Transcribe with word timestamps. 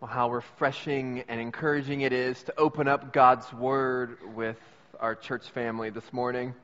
Well, 0.00 0.08
how 0.08 0.30
refreshing 0.30 1.24
and 1.26 1.40
encouraging 1.40 2.02
it 2.02 2.12
is 2.12 2.40
to 2.44 2.56
open 2.56 2.86
up 2.86 3.12
God's 3.12 3.52
Word 3.52 4.36
with 4.36 4.56
our 5.00 5.16
church 5.16 5.48
family 5.48 5.90
this 5.90 6.12
morning. 6.12 6.54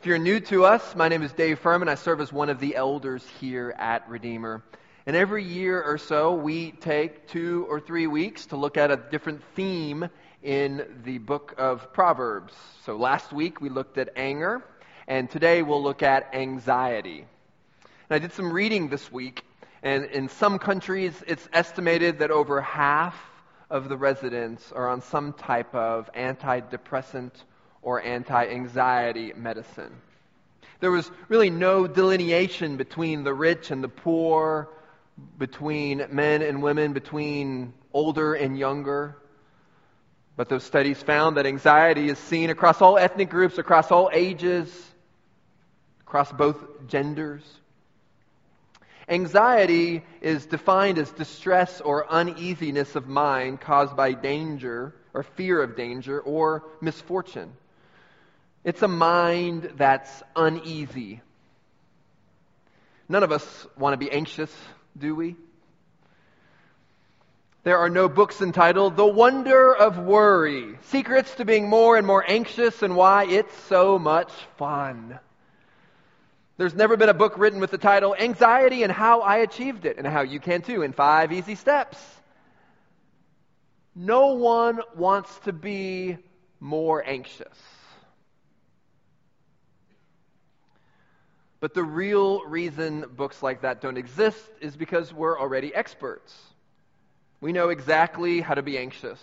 If 0.00 0.06
you're 0.06 0.18
new 0.18 0.40
to 0.40 0.64
us, 0.64 0.96
my 0.96 1.06
name 1.06 1.22
is 1.22 1.32
Dave 1.32 1.60
Furman. 1.60 1.88
I 1.88 1.94
serve 1.94 2.20
as 2.20 2.32
one 2.32 2.48
of 2.48 2.58
the 2.58 2.74
elders 2.74 3.24
here 3.38 3.72
at 3.78 4.08
Redeemer. 4.08 4.64
And 5.06 5.14
every 5.14 5.44
year 5.44 5.80
or 5.80 5.96
so, 5.96 6.34
we 6.34 6.72
take 6.72 7.28
two 7.28 7.68
or 7.70 7.78
three 7.78 8.08
weeks 8.08 8.46
to 8.46 8.56
look 8.56 8.76
at 8.76 8.90
a 8.90 8.96
different 8.96 9.44
theme 9.54 10.08
in 10.42 10.84
the 11.04 11.18
book 11.18 11.54
of 11.58 11.92
Proverbs. 11.92 12.52
So 12.84 12.96
last 12.96 13.32
week 13.32 13.60
we 13.60 13.68
looked 13.68 13.96
at 13.96 14.14
anger, 14.16 14.60
and 15.06 15.30
today 15.30 15.62
we'll 15.62 15.84
look 15.84 16.02
at 16.02 16.34
anxiety. 16.34 17.26
And 18.10 18.16
I 18.16 18.18
did 18.18 18.32
some 18.32 18.52
reading 18.52 18.88
this 18.88 19.12
week 19.12 19.44
and 19.82 20.04
in 20.06 20.28
some 20.28 20.58
countries, 20.58 21.12
it's 21.26 21.48
estimated 21.52 22.20
that 22.20 22.30
over 22.30 22.60
half 22.60 23.16
of 23.68 23.88
the 23.88 23.96
residents 23.96 24.70
are 24.72 24.88
on 24.88 25.00
some 25.00 25.32
type 25.32 25.74
of 25.74 26.08
antidepressant 26.14 27.32
or 27.80 28.00
anti 28.00 28.46
anxiety 28.46 29.32
medicine. 29.34 29.92
There 30.78 30.90
was 30.90 31.10
really 31.28 31.50
no 31.50 31.86
delineation 31.86 32.76
between 32.76 33.24
the 33.24 33.34
rich 33.34 33.70
and 33.70 33.82
the 33.82 33.88
poor, 33.88 34.68
between 35.38 36.06
men 36.10 36.42
and 36.42 36.62
women, 36.62 36.92
between 36.92 37.72
older 37.92 38.34
and 38.34 38.58
younger. 38.58 39.16
But 40.36 40.48
those 40.48 40.64
studies 40.64 41.02
found 41.02 41.36
that 41.36 41.46
anxiety 41.46 42.08
is 42.08 42.18
seen 42.18 42.50
across 42.50 42.80
all 42.80 42.98
ethnic 42.98 43.30
groups, 43.30 43.58
across 43.58 43.90
all 43.90 44.10
ages, 44.12 44.72
across 46.00 46.32
both 46.32 46.86
genders. 46.86 47.42
Anxiety 49.12 50.02
is 50.22 50.46
defined 50.46 50.96
as 50.96 51.10
distress 51.10 51.82
or 51.82 52.10
uneasiness 52.10 52.96
of 52.96 53.06
mind 53.06 53.60
caused 53.60 53.94
by 53.94 54.12
danger 54.12 54.94
or 55.12 55.22
fear 55.22 55.62
of 55.62 55.76
danger 55.76 56.18
or 56.18 56.64
misfortune. 56.80 57.52
It's 58.64 58.80
a 58.80 58.88
mind 58.88 59.74
that's 59.76 60.22
uneasy. 60.34 61.20
None 63.06 63.22
of 63.22 63.32
us 63.32 63.66
want 63.76 63.92
to 63.92 63.98
be 63.98 64.10
anxious, 64.10 64.50
do 64.98 65.14
we? 65.14 65.36
There 67.64 67.76
are 67.76 67.90
no 67.90 68.08
books 68.08 68.40
entitled 68.40 68.96
The 68.96 69.06
Wonder 69.06 69.76
of 69.76 69.98
Worry 69.98 70.78
Secrets 70.84 71.34
to 71.34 71.44
Being 71.44 71.68
More 71.68 71.98
and 71.98 72.06
More 72.06 72.24
Anxious 72.26 72.82
and 72.82 72.96
Why 72.96 73.26
It's 73.26 73.54
So 73.64 73.98
Much 73.98 74.32
Fun. 74.56 75.18
There's 76.62 76.76
never 76.76 76.96
been 76.96 77.08
a 77.08 77.12
book 77.12 77.38
written 77.38 77.58
with 77.58 77.72
the 77.72 77.76
title 77.76 78.14
Anxiety 78.14 78.84
and 78.84 78.92
How 78.92 79.22
I 79.22 79.38
Achieved 79.38 79.84
It, 79.84 79.98
and 79.98 80.06
how 80.06 80.20
you 80.20 80.38
can 80.38 80.62
too 80.62 80.82
in 80.82 80.92
five 80.92 81.32
easy 81.32 81.56
steps. 81.56 81.98
No 83.96 84.34
one 84.34 84.80
wants 84.94 85.36
to 85.40 85.52
be 85.52 86.18
more 86.60 87.02
anxious. 87.04 87.58
But 91.58 91.74
the 91.74 91.82
real 91.82 92.44
reason 92.44 93.06
books 93.16 93.42
like 93.42 93.62
that 93.62 93.80
don't 93.80 93.98
exist 93.98 94.48
is 94.60 94.76
because 94.76 95.12
we're 95.12 95.40
already 95.40 95.74
experts. 95.74 96.32
We 97.40 97.50
know 97.50 97.70
exactly 97.70 98.40
how 98.40 98.54
to 98.54 98.62
be 98.62 98.78
anxious, 98.78 99.18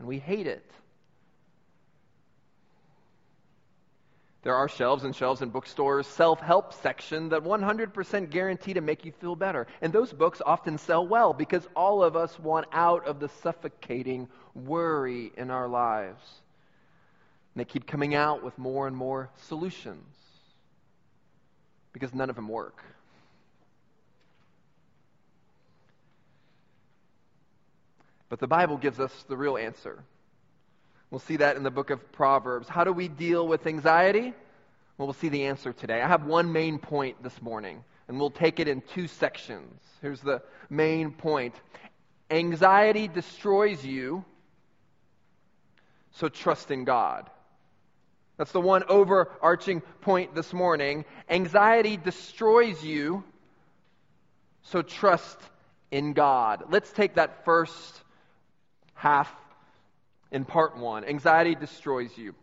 and 0.00 0.08
we 0.08 0.18
hate 0.18 0.48
it. 0.48 0.68
There 4.44 4.54
are 4.54 4.68
shelves 4.68 5.04
and 5.04 5.16
shelves 5.16 5.40
in 5.40 5.48
bookstores, 5.48 6.06
self 6.06 6.38
help 6.38 6.74
section 6.74 7.30
that 7.30 7.42
100% 7.42 8.30
guarantee 8.30 8.74
to 8.74 8.82
make 8.82 9.06
you 9.06 9.12
feel 9.12 9.34
better. 9.34 9.66
And 9.80 9.90
those 9.90 10.12
books 10.12 10.42
often 10.44 10.76
sell 10.76 11.06
well 11.06 11.32
because 11.32 11.66
all 11.74 12.04
of 12.04 12.14
us 12.14 12.38
want 12.38 12.66
out 12.70 13.06
of 13.06 13.20
the 13.20 13.30
suffocating 13.42 14.28
worry 14.54 15.32
in 15.38 15.50
our 15.50 15.66
lives. 15.66 16.22
And 17.54 17.60
they 17.60 17.64
keep 17.64 17.86
coming 17.86 18.14
out 18.14 18.44
with 18.44 18.58
more 18.58 18.86
and 18.86 18.94
more 18.94 19.30
solutions 19.46 20.04
because 21.94 22.12
none 22.12 22.28
of 22.28 22.36
them 22.36 22.48
work. 22.48 22.84
But 28.28 28.40
the 28.40 28.46
Bible 28.46 28.76
gives 28.76 29.00
us 29.00 29.24
the 29.26 29.38
real 29.38 29.56
answer. 29.56 30.04
We'll 31.14 31.20
see 31.20 31.36
that 31.36 31.56
in 31.56 31.62
the 31.62 31.70
book 31.70 31.90
of 31.90 32.10
Proverbs. 32.10 32.68
How 32.68 32.82
do 32.82 32.92
we 32.92 33.06
deal 33.06 33.46
with 33.46 33.68
anxiety? 33.68 34.34
Well, 34.98 35.06
we'll 35.06 35.12
see 35.12 35.28
the 35.28 35.44
answer 35.44 35.72
today. 35.72 36.02
I 36.02 36.08
have 36.08 36.24
one 36.24 36.50
main 36.50 36.80
point 36.80 37.22
this 37.22 37.40
morning, 37.40 37.84
and 38.08 38.18
we'll 38.18 38.32
take 38.32 38.58
it 38.58 38.66
in 38.66 38.80
two 38.80 39.06
sections. 39.06 39.80
Here's 40.02 40.20
the 40.20 40.42
main 40.68 41.12
point 41.12 41.54
Anxiety 42.32 43.06
destroys 43.06 43.84
you, 43.84 44.24
so 46.10 46.28
trust 46.28 46.72
in 46.72 46.82
God. 46.82 47.30
That's 48.36 48.50
the 48.50 48.60
one 48.60 48.82
overarching 48.88 49.82
point 50.00 50.34
this 50.34 50.52
morning. 50.52 51.04
Anxiety 51.30 51.96
destroys 51.96 52.82
you, 52.82 53.22
so 54.62 54.82
trust 54.82 55.38
in 55.92 56.12
God. 56.12 56.64
Let's 56.70 56.90
take 56.90 57.14
that 57.14 57.44
first 57.44 58.02
half 58.94 59.32
in 60.30 60.44
part 60.44 60.76
one 60.76 61.04
Anxiety 61.04 61.54
destroys 61.54 62.16
you. 62.16 62.34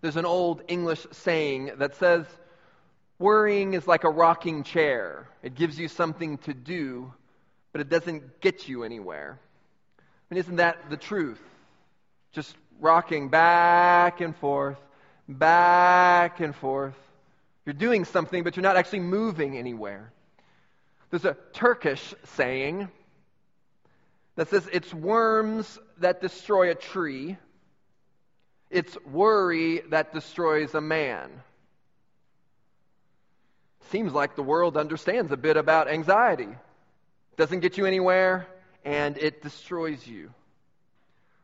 There's 0.00 0.16
an 0.16 0.26
old 0.26 0.62
English 0.68 1.06
saying 1.12 1.72
that 1.78 1.94
says, 1.96 2.24
Worrying 3.18 3.74
is 3.74 3.86
like 3.86 4.04
a 4.04 4.10
rocking 4.10 4.62
chair. 4.62 5.28
It 5.42 5.54
gives 5.54 5.78
you 5.78 5.88
something 5.88 6.38
to 6.38 6.54
do, 6.54 7.12
but 7.70 7.82
it 7.82 7.90
doesn't 7.90 8.40
get 8.40 8.66
you 8.66 8.82
anywhere. 8.82 9.38
I 9.98 10.34
mean, 10.34 10.40
isn't 10.40 10.56
that 10.56 10.88
the 10.88 10.96
truth? 10.96 11.40
Just 12.32 12.56
rocking 12.80 13.28
back 13.28 14.22
and 14.22 14.34
forth, 14.36 14.78
back 15.28 16.40
and 16.40 16.56
forth. 16.56 16.94
You're 17.66 17.74
doing 17.74 18.06
something, 18.06 18.42
but 18.42 18.56
you're 18.56 18.62
not 18.62 18.76
actually 18.76 19.00
moving 19.00 19.58
anywhere. 19.58 20.12
There's 21.10 21.26
a 21.26 21.36
Turkish 21.52 22.14
saying 22.36 22.88
that 24.40 24.48
says 24.48 24.66
it's 24.72 24.94
worms 24.94 25.78
that 25.98 26.22
destroy 26.22 26.70
a 26.70 26.74
tree, 26.74 27.36
it's 28.70 28.96
worry 29.04 29.82
that 29.90 30.14
destroys 30.14 30.74
a 30.74 30.80
man. 30.80 31.30
Seems 33.90 34.14
like 34.14 34.36
the 34.36 34.42
world 34.42 34.78
understands 34.78 35.30
a 35.30 35.36
bit 35.36 35.58
about 35.58 35.88
anxiety. 35.88 36.48
Doesn't 37.36 37.60
get 37.60 37.76
you 37.76 37.84
anywhere, 37.84 38.46
and 38.82 39.18
it 39.18 39.42
destroys 39.42 40.06
you. 40.06 40.32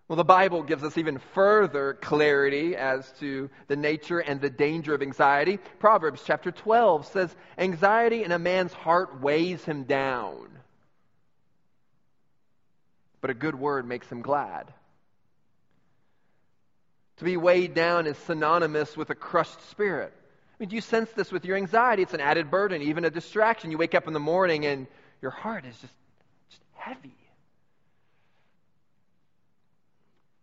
Well, 0.08 0.16
the 0.16 0.24
Bible 0.24 0.62
gives 0.62 0.82
us 0.82 0.96
even 0.96 1.18
further 1.34 1.98
clarity 2.00 2.76
as 2.76 3.12
to 3.20 3.50
the 3.68 3.76
nature 3.76 4.20
and 4.20 4.40
the 4.40 4.48
danger 4.48 4.94
of 4.94 5.02
anxiety. 5.02 5.58
Proverbs 5.80 6.22
chapter 6.24 6.50
12 6.50 7.08
says, 7.08 7.36
Anxiety 7.58 8.24
in 8.24 8.32
a 8.32 8.38
man's 8.38 8.72
heart 8.72 9.20
weighs 9.20 9.62
him 9.64 9.82
down 9.82 10.55
but 13.26 13.32
a 13.32 13.34
good 13.40 13.56
word 13.56 13.88
makes 13.88 14.06
him 14.06 14.22
glad. 14.22 14.72
To 17.16 17.24
be 17.24 17.36
weighed 17.36 17.74
down 17.74 18.06
is 18.06 18.16
synonymous 18.18 18.96
with 18.96 19.10
a 19.10 19.16
crushed 19.16 19.68
spirit. 19.68 20.12
I 20.16 20.54
mean, 20.60 20.68
do 20.68 20.76
you 20.76 20.80
sense 20.80 21.10
this 21.10 21.32
with 21.32 21.44
your 21.44 21.56
anxiety? 21.56 22.04
It's 22.04 22.14
an 22.14 22.20
added 22.20 22.52
burden, 22.52 22.82
even 22.82 23.04
a 23.04 23.10
distraction. 23.10 23.72
You 23.72 23.78
wake 23.78 23.96
up 23.96 24.06
in 24.06 24.12
the 24.12 24.20
morning 24.20 24.64
and 24.64 24.86
your 25.20 25.32
heart 25.32 25.64
is 25.64 25.76
just, 25.80 25.92
just 26.50 26.62
heavy. 26.74 27.16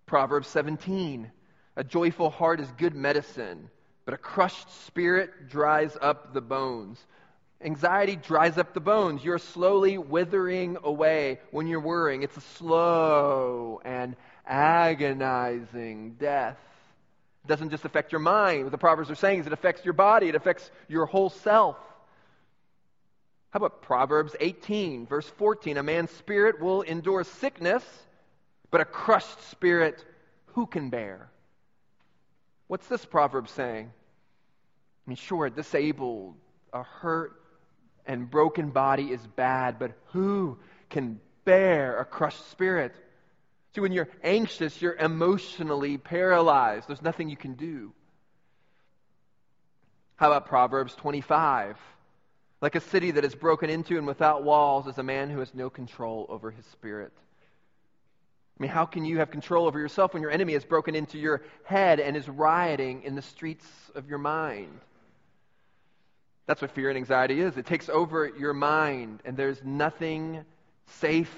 Proverbs 0.05 0.49
17 0.49 1.31
A 1.77 1.85
joyful 1.85 2.29
heart 2.29 2.59
is 2.59 2.69
good 2.77 2.95
medicine, 2.95 3.69
but 4.03 4.13
a 4.13 4.17
crushed 4.17 4.69
spirit 4.85 5.47
dries 5.47 5.95
up 6.01 6.33
the 6.33 6.41
bones. 6.41 6.99
Anxiety 7.63 8.17
dries 8.17 8.57
up 8.57 8.73
the 8.73 8.81
bones. 8.81 9.23
You're 9.23 9.39
slowly 9.39 9.97
withering 9.97 10.77
away 10.83 11.39
when 11.51 11.67
you're 11.67 11.79
worrying. 11.79 12.23
It's 12.23 12.35
a 12.35 12.41
slow 12.41 13.81
and 13.85 14.15
agonizing 14.45 16.15
death. 16.19 16.57
It 17.45 17.47
doesn't 17.47 17.69
just 17.69 17.85
affect 17.85 18.11
your 18.11 18.19
mind. 18.19 18.63
What 18.63 18.71
the 18.71 18.77
Proverbs 18.77 19.09
are 19.09 19.15
saying 19.15 19.41
is 19.41 19.47
it 19.47 19.53
affects 19.53 19.85
your 19.85 19.93
body, 19.93 20.27
it 20.27 20.35
affects 20.35 20.69
your 20.87 21.05
whole 21.05 21.29
self. 21.29 21.77
How 23.51 23.57
about 23.57 23.81
Proverbs 23.83 24.35
18, 24.39 25.05
verse 25.05 25.27
14? 25.37 25.77
A 25.77 25.83
man's 25.83 26.11
spirit 26.11 26.59
will 26.59 26.81
endure 26.81 27.23
sickness, 27.23 27.83
but 28.71 28.81
a 28.81 28.85
crushed 28.85 29.41
spirit 29.51 30.03
who 30.47 30.65
can 30.65 30.89
bear? 30.89 31.29
What's 32.67 32.87
this 32.87 33.05
proverb 33.05 33.47
saying? 33.49 33.91
I 35.05 35.09
mean, 35.09 35.17
sure, 35.17 35.49
disabled, 35.49 36.35
a 36.73 36.81
hurt, 36.81 37.42
and 38.05 38.29
broken 38.29 38.69
body 38.69 39.11
is 39.11 39.25
bad, 39.35 39.79
but 39.79 39.91
who 40.07 40.57
can 40.89 41.19
bear 41.45 41.99
a 41.99 42.05
crushed 42.05 42.49
spirit? 42.51 42.93
See, 43.73 43.81
when 43.81 43.91
you're 43.91 44.09
anxious, 44.23 44.81
you're 44.81 44.95
emotionally 44.95 45.97
paralyzed. 45.97 46.87
There's 46.87 47.01
nothing 47.01 47.29
you 47.29 47.37
can 47.37 47.53
do. 47.53 47.93
How 50.15 50.27
about 50.27 50.45
Proverbs 50.45 50.95
25? 50.95 51.77
Like 52.61 52.75
a 52.75 52.79
city 52.79 53.11
that 53.11 53.25
is 53.25 53.35
broken 53.35 53.69
into 53.69 53.97
and 53.97 54.07
without 54.07 54.43
walls 54.43 54.87
is 54.87 54.97
a 54.97 55.03
man 55.03 55.29
who 55.29 55.39
has 55.39 55.53
no 55.53 55.69
control 55.69 56.25
over 56.29 56.51
his 56.51 56.65
spirit. 56.67 57.11
I 58.57 58.63
mean, 58.63 58.71
how 58.71 58.85
can 58.85 59.03
you 59.03 59.17
have 59.17 59.31
control 59.31 59.65
over 59.65 59.79
yourself 59.79 60.13
when 60.13 60.21
your 60.21 60.31
enemy 60.31 60.53
has 60.53 60.63
broken 60.63 60.95
into 60.95 61.17
your 61.17 61.41
head 61.65 61.99
and 61.99 62.15
is 62.15 62.29
rioting 62.29 63.03
in 63.03 63.15
the 63.15 63.21
streets 63.21 63.65
of 63.95 64.07
your 64.07 64.19
mind? 64.19 64.79
That's 66.45 66.61
what 66.61 66.71
fear 66.71 66.89
and 66.89 66.97
anxiety 66.97 67.39
is. 67.39 67.55
It 67.57 67.65
takes 67.65 67.89
over 67.89 68.27
your 68.27 68.53
mind, 68.53 69.21
and 69.23 69.37
there's 69.37 69.63
nothing 69.63 70.43
safe, 70.99 71.33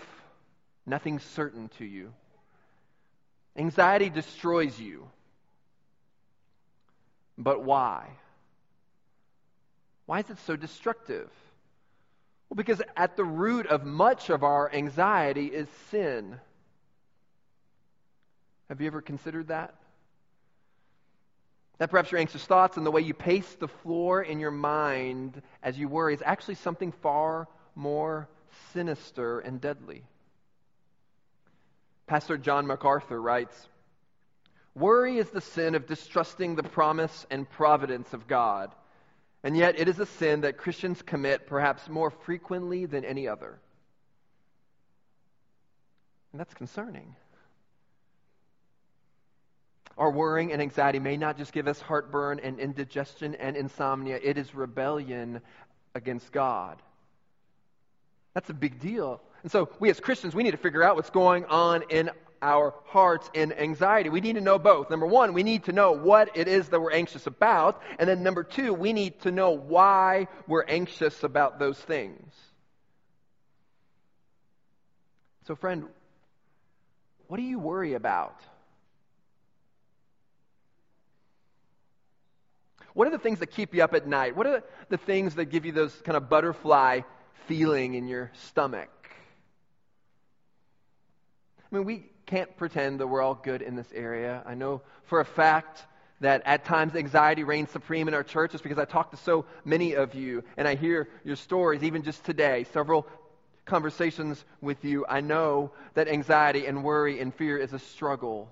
nothing 0.86 1.20
certain 1.20 1.70
to 1.78 1.86
you. 1.86 2.12
Anxiety 3.56 4.10
destroys 4.10 4.80
you. 4.80 5.08
But 7.38 7.64
why? 7.64 8.08
Why 10.06 10.20
is 10.20 10.30
it 10.30 10.38
so 10.46 10.56
destructive? 10.56 11.30
Well, 12.50 12.56
because 12.56 12.82
at 12.96 13.16
the 13.16 13.24
root 13.24 13.68
of 13.68 13.86
much 13.86 14.30
of 14.30 14.44
our 14.44 14.74
anxiety 14.74 15.48
is 15.48 15.68
sin. 15.92 16.40
Have 18.70 18.82
you 18.82 18.88
ever 18.88 19.02
considered 19.02 19.50
that? 19.50 19.76
That 21.78 21.92
perhaps 21.92 22.12
your 22.12 22.20
anxious 22.20 22.46
thoughts 22.46 22.78
and 22.78 22.86
the 22.86 22.92
way 22.92 23.02
you 23.02 23.14
pace 23.14 23.56
the 23.56 23.68
floor 23.68 24.22
in 24.22 24.40
your 24.40 24.52
mind 24.52 25.42
as 25.62 25.78
you 25.78 25.90
worry 25.90 26.14
is 26.14 26.24
actually 26.26 26.56
something 26.56 26.92
far 26.92 27.48
more 27.76 28.30
sinister 28.74 29.40
and 29.40 29.60
deadly. 29.60 30.04
Pastor 32.08 32.38
John 32.38 32.68
MacArthur 32.68 33.22
writes 33.22 33.68
Worry 34.74 35.18
is 35.18 35.30
the 35.30 35.42
sin 35.42 35.76
of 35.76 35.88
distrusting 35.88 36.56
the 36.56 36.64
promise 36.64 37.26
and 37.30 37.50
providence 37.50 38.14
of 38.14 38.28
God, 38.28 38.74
and 39.44 39.56
yet 39.56 39.80
it 39.80 39.88
is 39.88 40.00
a 40.00 40.06
sin 40.06 40.42
that 40.42 40.58
Christians 40.58 41.02
commit 41.02 41.48
perhaps 41.48 41.88
more 41.90 42.10
frequently 42.10 42.86
than 42.86 43.06
any 43.06 43.28
other. 43.28 43.60
And 46.32 46.40
that's 46.40 46.54
concerning. 46.54 47.16
Our 49.98 50.12
worrying 50.12 50.52
and 50.52 50.62
anxiety 50.62 51.00
may 51.00 51.16
not 51.16 51.38
just 51.38 51.54
give 51.54 51.68
us 51.68 51.80
heartburn 51.80 52.40
and 52.44 52.60
indigestion 52.60 53.36
and 53.36 53.56
insomnia, 53.56 54.20
it 54.22 54.38
is 54.38 54.54
rebellion 54.54 55.42
against 55.94 56.32
God. 56.32 56.82
That's 58.34 58.50
a 58.50 58.54
big 58.54 58.82
deal. 58.82 59.22
And 59.44 59.52
so, 59.52 59.70
we 59.80 59.90
as 59.90 60.00
Christians, 60.00 60.36
we 60.36 60.44
need 60.44 60.52
to 60.52 60.58
figure 60.58 60.84
out 60.84 60.98
what's 60.98 61.10
going 61.10 61.46
on 61.46 61.84
in 61.90 62.10
our 62.42 62.74
hearts 62.86 63.30
in 63.34 63.54
anxiety. 63.54 64.10
We 64.10 64.22
need 64.22 64.34
to 64.34 64.42
know 64.42 64.60
both. 64.60 64.90
Number 64.90 65.08
one, 65.08 65.34
we 65.34 65.44
need 65.44 65.64
to 65.66 65.72
know 65.72 65.94
what 65.94 66.38
it 66.38 66.48
is 66.48 66.70
that 66.70 66.80
we're 66.80 66.92
anxious 66.92 67.26
about. 67.26 67.82
And 67.98 68.10
then 68.10 68.22
number 68.22 68.44
two, 68.44 68.74
we 68.74 68.94
need 68.94 69.22
to 69.22 69.32
know 69.32 69.52
why 69.52 70.28
we're 70.46 70.66
anxious 70.66 71.24
about 71.24 71.58
those 71.58 71.80
things. 71.80 72.34
So, 75.48 75.56
friend, 75.56 75.86
what 77.28 77.38
do 77.38 77.44
you 77.44 77.60
worry 77.60 77.94
about? 77.94 78.40
What 82.96 83.10
are 83.10 83.12
the 83.12 83.20
things 83.20 83.40
that 83.40 83.48
keep 83.48 83.76
you 83.76 83.84
up 83.84 83.94
at 83.94 84.08
night? 84.08 84.38
What 84.38 84.48
are 84.48 84.64
the 84.88 84.98
things 84.98 85.36
that 85.36 85.46
give 85.46 85.66
you 85.66 85.74
those 85.74 85.94
kind 86.06 86.16
of 86.16 86.30
butterfly 86.30 87.02
feeling 87.46 87.94
in 87.94 88.08
your 88.08 88.32
stomach? 88.48 88.90
I 91.60 91.76
mean, 91.76 91.84
we 91.84 92.06
can't 92.26 92.56
pretend 92.56 93.02
that 93.02 93.08
we're 93.08 93.22
all 93.22 93.36
good 93.36 93.62
in 93.62 93.76
this 93.76 93.92
area. 93.94 94.42
I 94.46 94.56
know 94.56 94.82
for 95.04 95.20
a 95.20 95.26
fact 95.26 95.84
that 96.22 96.44
at 96.46 96.64
times 96.64 96.96
anxiety 96.96 97.44
reigns 97.44 97.70
supreme 97.70 98.08
in 98.08 98.14
our 98.14 98.24
church 98.24 98.54
just 98.54 98.64
because 98.64 98.80
I 98.80 98.86
talk 98.86 99.12
to 99.12 99.18
so 99.18 99.46
many 99.66 99.98
of 99.98 100.16
you 100.16 100.46
and 100.56 100.66
I 100.66 100.76
hear 100.76 101.10
your 101.26 101.36
stories, 101.36 101.84
even 101.84 102.02
just 102.02 102.24
today, 102.24 102.66
several 102.72 103.06
conversations 103.66 104.46
with 104.62 104.86
you. 104.86 105.06
I 105.10 105.20
know 105.20 105.72
that 105.96 106.08
anxiety 106.08 106.66
and 106.66 106.82
worry 106.82 107.20
and 107.20 107.36
fear 107.36 107.58
is 107.58 107.74
a 107.74 107.80
struggle. 107.80 108.50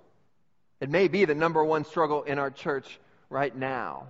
It 0.81 0.89
may 0.89 1.07
be 1.07 1.23
the 1.23 1.33
number 1.33 1.63
one 1.63 1.85
struggle 1.85 2.23
in 2.23 2.39
our 2.39 2.51
church 2.51 2.99
right 3.29 3.55
now. 3.55 4.07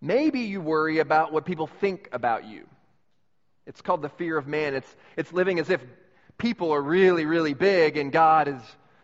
Maybe 0.00 0.40
you 0.40 0.60
worry 0.60 0.98
about 0.98 1.32
what 1.32 1.44
people 1.44 1.66
think 1.66 2.08
about 2.12 2.44
you. 2.44 2.66
It's 3.66 3.80
called 3.80 4.02
the 4.02 4.08
fear 4.10 4.36
of 4.36 4.46
man. 4.46 4.74
It's, 4.74 4.96
it's 5.16 5.32
living 5.32 5.58
as 5.58 5.70
if 5.70 5.80
people 6.38 6.72
are 6.72 6.82
really, 6.82 7.24
really 7.24 7.54
big 7.54 7.96
and 7.96 8.12
God 8.12 8.48
is 8.48 8.60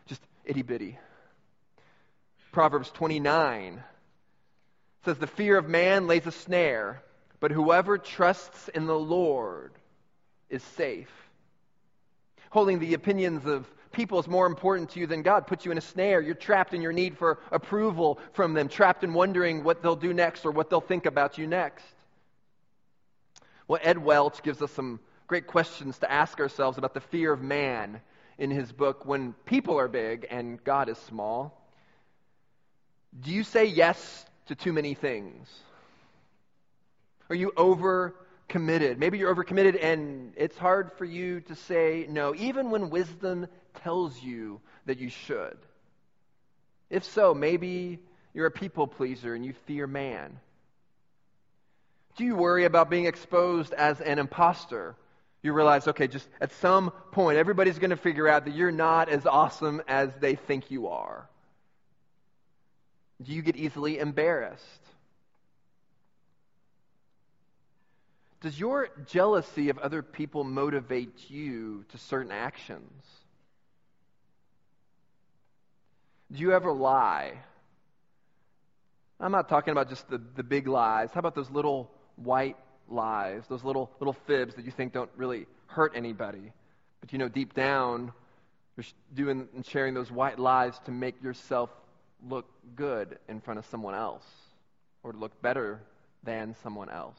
just 0.06 0.22
itty 0.44 0.62
bitty. 0.62 0.98
Proverbs 2.52 2.90
29 2.90 3.82
says, 5.04 5.18
The 5.18 5.26
fear 5.26 5.56
of 5.56 5.68
man 5.68 6.06
lays 6.06 6.26
a 6.26 6.32
snare, 6.32 7.02
but 7.40 7.50
whoever 7.50 7.98
trusts 7.98 8.68
in 8.68 8.86
the 8.86 8.98
Lord 8.98 9.72
is 10.50 10.62
safe. 10.76 11.10
Holding 12.50 12.78
the 12.78 12.94
opinions 12.94 13.46
of 13.46 13.66
people 13.92 14.18
is 14.18 14.26
more 14.26 14.46
important 14.46 14.90
to 14.90 15.00
you 15.00 15.06
than 15.06 15.22
God 15.22 15.46
puts 15.46 15.64
you 15.64 15.72
in 15.72 15.78
a 15.78 15.82
snare. 15.82 16.20
You're 16.20 16.34
trapped 16.34 16.74
in 16.74 16.82
your 16.82 16.92
need 16.92 17.16
for 17.16 17.38
approval 17.50 18.18
from 18.32 18.54
them, 18.54 18.68
trapped 18.68 19.04
in 19.04 19.12
wondering 19.12 19.64
what 19.64 19.82
they'll 19.82 19.96
do 19.96 20.12
next 20.12 20.44
or 20.44 20.50
what 20.50 20.70
they'll 20.70 20.80
think 20.80 21.06
about 21.06 21.38
you 21.38 21.46
next. 21.46 21.84
Well, 23.68 23.80
Ed 23.82 23.98
Welch 23.98 24.42
gives 24.42 24.60
us 24.60 24.72
some 24.72 25.00
great 25.26 25.46
questions 25.46 25.98
to 25.98 26.10
ask 26.10 26.40
ourselves 26.40 26.78
about 26.78 26.94
the 26.94 27.00
fear 27.00 27.32
of 27.32 27.42
man 27.42 28.00
in 28.38 28.50
his 28.50 28.72
book, 28.72 29.06
When 29.06 29.34
People 29.44 29.78
Are 29.78 29.88
Big 29.88 30.26
and 30.30 30.62
God 30.64 30.88
is 30.88 30.98
Small. 30.98 31.58
Do 33.20 33.30
you 33.30 33.44
say 33.44 33.66
yes 33.66 34.26
to 34.46 34.54
too 34.54 34.72
many 34.72 34.94
things? 34.94 35.48
Are 37.30 37.36
you 37.36 37.52
over 37.56 38.14
committed? 38.52 38.98
Maybe 38.98 39.18
you're 39.18 39.34
overcommitted 39.34 39.82
and 39.82 40.34
it's 40.36 40.56
hard 40.56 40.92
for 40.98 41.04
you 41.04 41.40
to 41.40 41.56
say 41.56 42.06
no, 42.08 42.34
even 42.34 42.70
when 42.70 42.90
wisdom 42.90 43.48
tells 43.82 44.22
you 44.22 44.60
that 44.86 44.98
you 44.98 45.08
should. 45.08 45.56
If 46.90 47.04
so, 47.04 47.32
maybe 47.32 47.98
you're 48.34 48.46
a 48.46 48.50
people 48.50 48.86
pleaser 48.86 49.34
and 49.34 49.44
you 49.44 49.54
fear 49.66 49.86
man. 49.86 50.38
Do 52.16 52.24
you 52.24 52.36
worry 52.36 52.66
about 52.66 52.90
being 52.90 53.06
exposed 53.06 53.72
as 53.72 54.02
an 54.02 54.18
impostor? 54.18 54.96
You 55.42 55.54
realize, 55.54 55.88
okay, 55.88 56.06
just 56.06 56.28
at 56.38 56.52
some 56.60 56.92
point, 57.10 57.38
everybody's 57.38 57.78
going 57.78 57.90
to 57.90 57.96
figure 57.96 58.28
out 58.28 58.44
that 58.44 58.54
you're 58.54 58.70
not 58.70 59.08
as 59.08 59.24
awesome 59.24 59.82
as 59.88 60.14
they 60.20 60.34
think 60.34 60.70
you 60.70 60.88
are. 60.88 61.26
Do 63.22 63.32
you 63.32 63.40
get 63.40 63.56
easily 63.56 63.98
embarrassed? 63.98 64.91
Does 68.42 68.58
your 68.58 68.88
jealousy 69.06 69.68
of 69.68 69.78
other 69.78 70.02
people 70.02 70.42
motivate 70.42 71.30
you 71.30 71.84
to 71.90 71.98
certain 71.98 72.32
actions? 72.32 73.04
Do 76.30 76.40
you 76.40 76.52
ever 76.52 76.72
lie? 76.72 77.34
I'm 79.20 79.30
not 79.30 79.48
talking 79.48 79.70
about 79.70 79.88
just 79.88 80.10
the, 80.10 80.20
the 80.34 80.42
big 80.42 80.66
lies. 80.66 81.10
How 81.14 81.20
about 81.20 81.36
those 81.36 81.50
little 81.50 81.88
white 82.16 82.56
lies, 82.88 83.44
those 83.48 83.62
little, 83.62 83.92
little 84.00 84.16
fibs 84.26 84.56
that 84.56 84.64
you 84.64 84.72
think 84.72 84.92
don't 84.92 85.10
really 85.16 85.46
hurt 85.66 85.92
anybody? 85.94 86.52
But 87.00 87.12
you 87.12 87.20
know, 87.20 87.28
deep 87.28 87.54
down, 87.54 88.12
you're 88.76 88.86
doing 89.14 89.46
and 89.54 89.64
sharing 89.64 89.94
those 89.94 90.10
white 90.10 90.40
lies 90.40 90.76
to 90.86 90.90
make 90.90 91.22
yourself 91.22 91.70
look 92.28 92.46
good 92.74 93.18
in 93.28 93.40
front 93.40 93.58
of 93.58 93.66
someone 93.66 93.94
else 93.94 94.26
or 95.04 95.12
to 95.12 95.18
look 95.18 95.40
better 95.42 95.80
than 96.24 96.56
someone 96.64 96.88
else. 96.88 97.18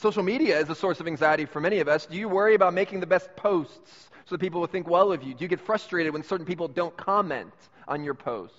Social 0.00 0.22
media 0.22 0.58
is 0.58 0.70
a 0.70 0.74
source 0.74 0.98
of 1.00 1.06
anxiety 1.06 1.44
for 1.44 1.60
many 1.60 1.80
of 1.80 1.86
us. 1.86 2.06
Do 2.06 2.16
you 2.16 2.26
worry 2.26 2.54
about 2.54 2.72
making 2.72 3.00
the 3.00 3.06
best 3.06 3.36
posts 3.36 4.08
so 4.24 4.34
that 4.34 4.40
people 4.40 4.60
will 4.60 4.66
think 4.66 4.88
well 4.88 5.12
of 5.12 5.22
you? 5.22 5.34
Do 5.34 5.44
you 5.44 5.48
get 5.48 5.60
frustrated 5.60 6.14
when 6.14 6.22
certain 6.22 6.46
people 6.46 6.68
don't 6.68 6.96
comment 6.96 7.52
on 7.86 8.02
your 8.02 8.14
posts? 8.14 8.56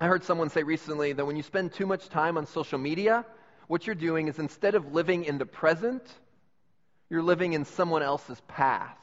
I 0.00 0.06
heard 0.06 0.22
someone 0.22 0.48
say 0.48 0.62
recently 0.62 1.12
that 1.12 1.24
when 1.24 1.34
you 1.34 1.42
spend 1.42 1.72
too 1.72 1.86
much 1.86 2.08
time 2.08 2.38
on 2.38 2.46
social 2.46 2.78
media, 2.78 3.26
what 3.66 3.84
you're 3.84 3.96
doing 3.96 4.28
is 4.28 4.38
instead 4.38 4.76
of 4.76 4.92
living 4.92 5.24
in 5.24 5.38
the 5.38 5.46
present, 5.46 6.04
you're 7.10 7.20
living 7.20 7.52
in 7.52 7.64
someone 7.64 8.04
else's 8.04 8.40
past. 8.46 8.96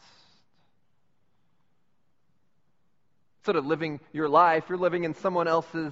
Instead 3.42 3.58
of 3.58 3.66
living 3.66 4.00
your 4.14 4.30
life, 4.30 4.64
you're 4.70 4.78
living 4.78 5.04
in 5.04 5.16
someone 5.16 5.50
else's 5.50 5.92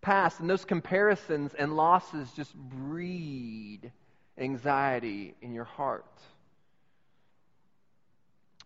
past. 0.00 0.40
And 0.40 0.48
those 0.48 0.64
comparisons 0.64 1.54
and 1.54 1.76
losses 1.76 2.30
just 2.32 2.54
breed 2.54 3.92
anxiety 4.36 5.34
in 5.42 5.54
your 5.54 5.64
heart. 5.64 6.06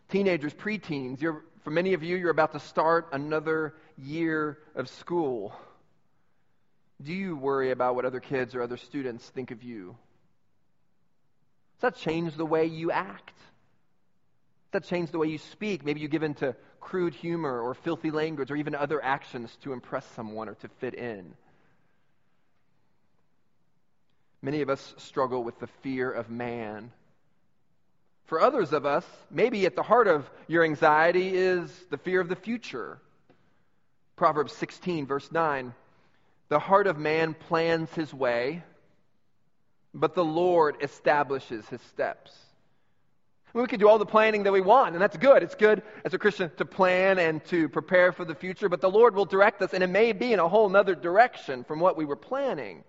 Teenagers, 0.09 0.53
preteens, 0.53 1.23
you're, 1.23 1.43
for 1.63 1.71
many 1.71 1.95
of 1.95 2.03
you, 2.03 2.17
you're 2.17 2.31
about 2.31 2.53
to 2.53 2.61
start 2.61 3.09
another 3.13 3.75
year 3.97 4.59
of 4.75 4.89
school. 4.89 5.55
Do 7.03 7.13
you 7.13 7.35
worry 7.35 7.71
about 7.71 7.95
what 7.95 8.05
other 8.05 8.21
kids 8.21 8.55
or 8.55 8.63
other 8.63 8.77
students 8.77 9.27
think 9.31 9.51
of 9.51 9.63
you? 9.63 9.97
Does 11.81 11.95
that 11.95 11.97
change 11.97 12.37
the 12.37 12.47
way 12.47 12.67
you 12.67 12.91
act? 12.91 13.33
That 14.73 14.85
change 14.85 15.11
the 15.11 15.19
way 15.19 15.29
you 15.29 15.39
speak? 15.39 15.85
Maybe 15.85 16.01
you 16.01 16.09
give 16.09 16.23
in 16.23 16.35
to 16.37 16.57
crude 16.81 17.15
humor 17.15 17.61
or 17.61 17.75
filthy 17.75 18.11
language 18.11 18.51
or 18.51 18.57
even 18.57 18.75
other 18.75 19.03
actions 19.03 19.57
to 19.63 19.73
impress 19.73 20.07
someone 20.17 20.49
or 20.49 20.55
to 20.57 20.69
fit 20.81 20.95
in. 20.95 21.35
Many 24.41 24.63
of 24.63 24.69
us 24.69 24.95
struggle 24.97 25.45
with 25.45 25.59
the 25.61 25.69
fear 25.83 26.11
of 26.11 26.29
man. 26.29 26.91
For 28.25 28.41
others 28.41 28.73
of 28.73 28.87
us, 28.87 29.07
maybe 29.31 29.67
at 29.67 29.77
the 29.77 29.83
heart 29.83 30.09
of 30.09 30.29
your 30.49 30.65
anxiety 30.65 31.37
is 31.37 31.71
the 31.91 31.99
fear 31.99 32.21
of 32.21 32.29
the 32.29 32.37
future. 32.37 32.99
Proverbs 34.17 34.53
16, 34.55 35.07
verse 35.07 35.31
9 35.31 35.75
The 36.49 36.59
heart 36.59 36.87
of 36.87 36.99
man 36.99 37.35
plans 37.35 37.93
his 37.95 38.13
way, 38.13 38.63
but 39.93 40.15
the 40.15 40.25
Lord 40.25 40.77
establishes 40.81 41.69
his 41.69 41.83
steps. 41.83 42.33
We 43.55 43.67
can 43.67 43.79
do 43.79 43.89
all 43.89 43.99
the 43.99 44.07
planning 44.07 44.45
that 44.45 44.53
we 44.53 44.63
want, 44.63 44.95
and 44.95 45.03
that's 45.03 45.17
good. 45.17 45.43
It's 45.43 45.55
good 45.55 45.83
as 46.05 46.15
a 46.15 46.19
Christian 46.19 46.51
to 46.57 46.65
plan 46.65 47.19
and 47.19 47.45
to 47.47 47.69
prepare 47.69 48.13
for 48.13 48.25
the 48.25 48.35
future, 48.35 48.71
but 48.71 48.81
the 48.81 48.91
Lord 48.91 49.15
will 49.15 49.27
direct 49.27 49.61
us, 49.61 49.75
and 49.75 49.83
it 49.83 49.89
may 49.89 50.13
be 50.13 50.33
in 50.33 50.39
a 50.39 50.49
whole 50.49 50.75
other 50.75 50.95
direction 50.95 51.63
from 51.65 51.79
what 51.79 51.97
we 51.97 52.07
were 52.07 52.17
planning. 52.17 52.83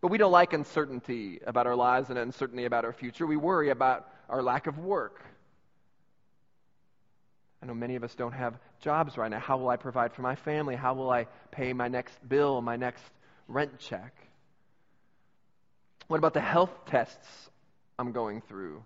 But 0.00 0.08
we 0.08 0.16
don't 0.16 0.32
like 0.32 0.54
uncertainty 0.54 1.40
about 1.46 1.66
our 1.66 1.76
lives 1.76 2.08
and 2.08 2.18
uncertainty 2.18 2.64
about 2.64 2.86
our 2.86 2.94
future. 2.94 3.26
We 3.26 3.36
worry 3.36 3.68
about 3.68 4.08
our 4.30 4.42
lack 4.42 4.66
of 4.66 4.78
work. 4.78 5.22
I 7.62 7.66
know 7.66 7.74
many 7.74 7.96
of 7.96 8.04
us 8.04 8.14
don't 8.14 8.32
have 8.32 8.54
jobs 8.80 9.18
right 9.18 9.30
now. 9.30 9.38
How 9.38 9.58
will 9.58 9.68
I 9.68 9.76
provide 9.76 10.14
for 10.14 10.22
my 10.22 10.34
family? 10.34 10.76
How 10.76 10.94
will 10.94 11.10
I 11.10 11.26
pay 11.50 11.74
my 11.74 11.88
next 11.88 12.16
bill, 12.26 12.62
my 12.62 12.76
next 12.76 13.04
rent 13.48 13.78
check? 13.78 14.14
What 16.08 16.16
about 16.16 16.32
the 16.32 16.40
health 16.40 16.70
tests 16.86 17.50
I'm 17.98 18.12
going 18.12 18.40
through? 18.40 18.82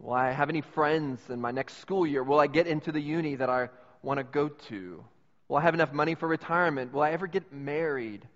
Will 0.00 0.14
I 0.14 0.30
have 0.30 0.48
any 0.48 0.62
friends 0.62 1.20
in 1.28 1.40
my 1.40 1.50
next 1.50 1.78
school 1.78 2.06
year? 2.06 2.22
Will 2.22 2.40
I 2.40 2.46
get 2.46 2.66
into 2.66 2.90
the 2.90 3.00
uni 3.00 3.34
that 3.36 3.50
I 3.50 3.68
want 4.02 4.18
to 4.18 4.24
go 4.24 4.48
to? 4.48 5.04
Will 5.48 5.56
I 5.56 5.60
have 5.60 5.74
enough 5.74 5.92
money 5.92 6.14
for 6.14 6.26
retirement? 6.26 6.92
Will 6.92 7.02
I 7.02 7.10
ever 7.10 7.26
get 7.26 7.52
married? 7.52 8.26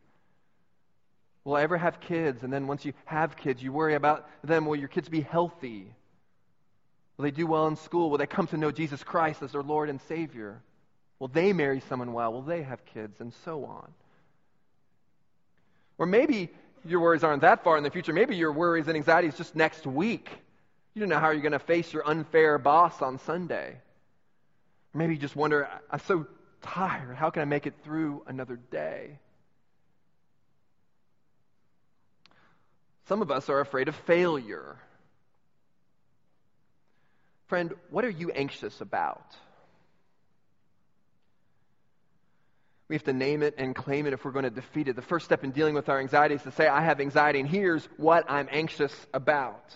Will 1.44 1.56
I 1.56 1.62
ever 1.62 1.78
have 1.78 2.00
kids? 2.00 2.42
And 2.42 2.52
then 2.52 2.66
once 2.66 2.85
you 2.85 2.92
have 3.06 3.37
kids, 3.37 3.62
you 3.62 3.73
worry 3.73 3.94
about 3.94 4.28
them. 4.42 4.66
Will 4.66 4.76
your 4.76 4.88
kids 4.88 5.09
be 5.09 5.23
healthy? 5.23 5.87
Will 7.16 7.23
they 7.23 7.30
do 7.30 7.47
well 7.47 7.66
in 7.66 7.76
school? 7.76 8.11
Will 8.11 8.18
they 8.18 8.26
come 8.26 8.47
to 8.49 8.56
know 8.59 8.71
Jesus 8.71 9.02
Christ 9.02 9.42
as 9.42 9.52
their 9.52 9.62
Lord 9.62 9.88
and 9.88 10.00
Savior? 10.02 10.61
Will 11.18 11.28
they 11.28 11.54
marry 11.54 11.80
someone 11.88 12.12
well? 12.12 12.33
Will 12.33 12.42
they 12.42 12.62
have 12.62 12.85
kids? 12.85 13.21
And 13.21 13.33
so 13.44 13.64
on. 13.64 13.90
Or 15.97 16.06
maybe 16.06 16.50
your 16.85 17.00
worries 17.00 17.25
aren't 17.25 17.42
that 17.42 17.64
far 17.64 17.78
in 17.78 17.85
the 17.85 17.90
future. 17.90 18.12
Maybe 18.12 18.37
your 18.37 18.52
worries 18.52 18.88
and 18.88 18.97
anxieties 18.97 19.37
just 19.37 19.56
next 19.56 19.87
week. 19.87 20.28
You 20.94 21.00
don't 21.00 21.08
know 21.08 21.18
how 21.18 21.30
you're 21.30 21.42
going 21.42 21.52
to 21.52 21.58
face 21.58 21.92
your 21.92 22.08
unfair 22.08 22.56
boss 22.58 23.02
on 23.02 23.18
Sunday. 23.18 23.76
Maybe 24.94 25.14
you 25.14 25.20
just 25.20 25.34
wonder, 25.34 25.68
I'm 25.90 25.98
so 26.00 26.26
tired. 26.62 27.16
How 27.16 27.30
can 27.30 27.42
I 27.42 27.46
make 27.46 27.66
it 27.66 27.74
through 27.82 28.22
another 28.28 28.56
day? 28.70 29.18
Some 33.08 33.22
of 33.22 33.30
us 33.30 33.48
are 33.48 33.60
afraid 33.60 33.88
of 33.88 33.96
failure. 34.06 34.76
Friend, 37.48 37.74
what 37.90 38.04
are 38.04 38.10
you 38.10 38.30
anxious 38.30 38.80
about? 38.80 39.36
We 42.88 42.94
have 42.94 43.04
to 43.04 43.12
name 43.12 43.42
it 43.42 43.54
and 43.58 43.74
claim 43.74 44.06
it 44.06 44.12
if 44.12 44.24
we're 44.24 44.30
going 44.30 44.44
to 44.44 44.50
defeat 44.50 44.88
it. 44.88 44.94
The 44.94 45.02
first 45.02 45.24
step 45.24 45.42
in 45.42 45.50
dealing 45.50 45.74
with 45.74 45.88
our 45.88 45.98
anxiety 45.98 46.36
is 46.36 46.42
to 46.42 46.52
say, 46.52 46.68
I 46.68 46.82
have 46.82 47.00
anxiety, 47.00 47.40
and 47.40 47.48
here's 47.48 47.84
what 47.96 48.30
I'm 48.30 48.48
anxious 48.50 48.94
about. 49.12 49.74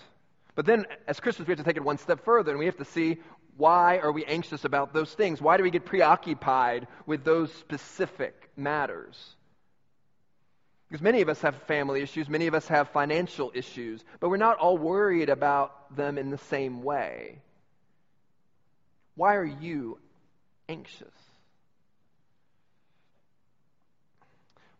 But 0.59 0.67
then, 0.67 0.87
as 1.07 1.21
Christians, 1.21 1.47
we 1.47 1.53
have 1.53 1.59
to 1.59 1.65
take 1.65 1.77
it 1.77 1.85
one 1.85 1.99
step 1.99 2.25
further, 2.25 2.51
and 2.51 2.59
we 2.59 2.67
have 2.67 2.79
to 2.79 2.85
see 2.85 3.19
why 3.57 3.99
are 3.99 4.11
we 4.11 4.25
anxious 4.25 4.65
about 4.65 4.93
those 4.93 5.15
things? 5.15 5.41
Why 5.41 5.57
do 5.57 5.63
we 5.63 5.71
get 5.71 5.85
preoccupied 5.85 6.89
with 7.07 7.23
those 7.23 7.53
specific 7.53 8.51
matters? 8.57 9.37
Because 10.89 11.01
many 11.01 11.21
of 11.21 11.29
us 11.29 11.41
have 11.43 11.55
family 11.69 12.03
issues, 12.03 12.29
many 12.29 12.49
of 12.49 12.55
us 12.55 12.67
have 12.67 12.89
financial 12.89 13.53
issues, 13.55 14.05
but 14.19 14.31
we're 14.31 14.37
not 14.37 14.59
all 14.59 14.77
worried 14.77 15.29
about 15.29 15.95
them 15.95 16.19
in 16.19 16.31
the 16.31 16.39
same 16.39 16.83
way. 16.83 17.39
Why 19.15 19.37
are 19.37 19.45
you 19.45 20.01
anxious? 20.69 21.15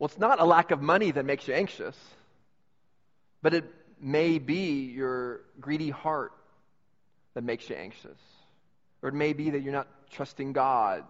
Well, 0.01 0.09
it's 0.09 0.19
not 0.19 0.41
a 0.41 0.45
lack 0.45 0.73
of 0.73 0.83
money 0.83 1.13
that 1.13 1.25
makes 1.25 1.47
you 1.47 1.55
anxious, 1.55 1.97
but 3.43 3.55
it 3.55 3.78
may 4.01 4.39
be 4.39 4.83
your 4.85 5.41
greedy 5.61 5.91
heart 5.91 6.33
that 7.35 7.45
makes 7.45 7.69
you 7.69 7.77
anxious. 7.77 8.19
Or 9.03 9.09
it 9.09 9.15
may 9.15 9.33
be 9.33 9.51
that 9.51 9.63
you're 9.63 9.73
not 9.73 9.89
trusting 10.11 10.53
God 10.53 11.05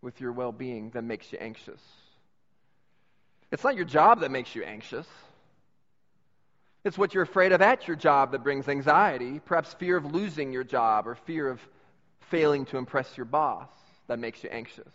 with 0.00 0.20
your 0.20 0.32
well 0.32 0.52
being 0.52 0.90
that 0.90 1.02
makes 1.02 1.32
you 1.32 1.38
anxious. 1.40 1.80
It's 3.50 3.64
not 3.64 3.76
your 3.76 3.84
job 3.84 4.20
that 4.20 4.30
makes 4.30 4.54
you 4.54 4.62
anxious. 4.64 5.06
It's 6.84 6.96
what 6.96 7.14
you're 7.14 7.24
afraid 7.24 7.52
of 7.52 7.62
at 7.62 7.88
your 7.88 7.96
job 7.96 8.32
that 8.32 8.44
brings 8.44 8.68
anxiety, 8.68 9.40
perhaps 9.44 9.74
fear 9.74 9.96
of 9.96 10.14
losing 10.14 10.52
your 10.52 10.64
job 10.64 11.08
or 11.08 11.16
fear 11.16 11.48
of 11.48 11.60
failing 12.30 12.64
to 12.66 12.76
impress 12.76 13.16
your 13.16 13.26
boss 13.26 13.68
that 14.06 14.18
makes 14.18 14.42
you 14.44 14.50
anxious. 14.50 14.92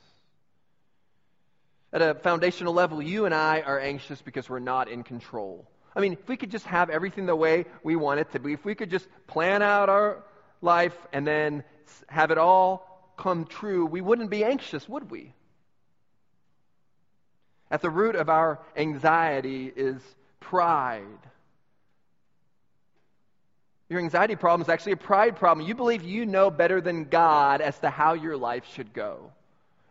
At 1.94 2.02
a 2.02 2.16
foundational 2.16 2.74
level, 2.74 3.02
you 3.02 3.26
and 3.26 3.36
I 3.36 3.62
are 3.62 3.80
anxious 3.80 4.22
because 4.22 4.50
we're 4.50 4.60
not 4.60 4.88
in 4.90 5.04
control. 5.04 5.68
I 5.96 6.00
mean, 6.00 6.14
if 6.14 6.28
we 6.28 6.38
could 6.38 6.52
just 6.52 6.66
have 6.66 6.90
everything 6.90 7.26
the 7.26 7.36
way 7.36 7.66
we 7.84 7.96
want 7.96 8.20
it 8.20 8.32
to 8.32 8.40
be, 8.40 8.54
if 8.54 8.64
we 8.64 8.76
could 8.76 8.90
just 8.90 9.08
plan 9.28 9.62
out 9.62 9.90
our 9.90 10.24
life 10.62 10.96
and 11.12 11.28
then 11.28 11.64
have 12.08 12.32
it 12.32 12.38
all 12.38 13.14
come 13.18 13.46
true, 13.46 13.86
we 13.86 14.02
wouldn't 14.02 14.30
be 14.30 14.44
anxious, 14.44 14.88
would 14.88 15.12
we? 15.12 15.34
At 17.70 17.82
the 17.82 17.90
root 17.90 18.16
of 18.16 18.30
our 18.30 18.60
anxiety 18.76 19.72
is 19.74 20.02
pride. 20.40 21.04
Your 23.90 24.00
anxiety 24.00 24.38
problem 24.38 24.62
is 24.62 24.70
actually 24.70 24.94
a 24.94 24.98
pride 24.98 25.36
problem. 25.36 25.68
You 25.68 25.76
believe 25.76 26.04
you 26.04 26.26
know 26.26 26.50
better 26.50 26.80
than 26.80 27.06
God 27.06 27.60
as 27.60 27.78
to 27.80 27.90
how 27.90 28.14
your 28.14 28.38
life 28.38 28.66
should 28.74 28.94
go. 28.94 29.32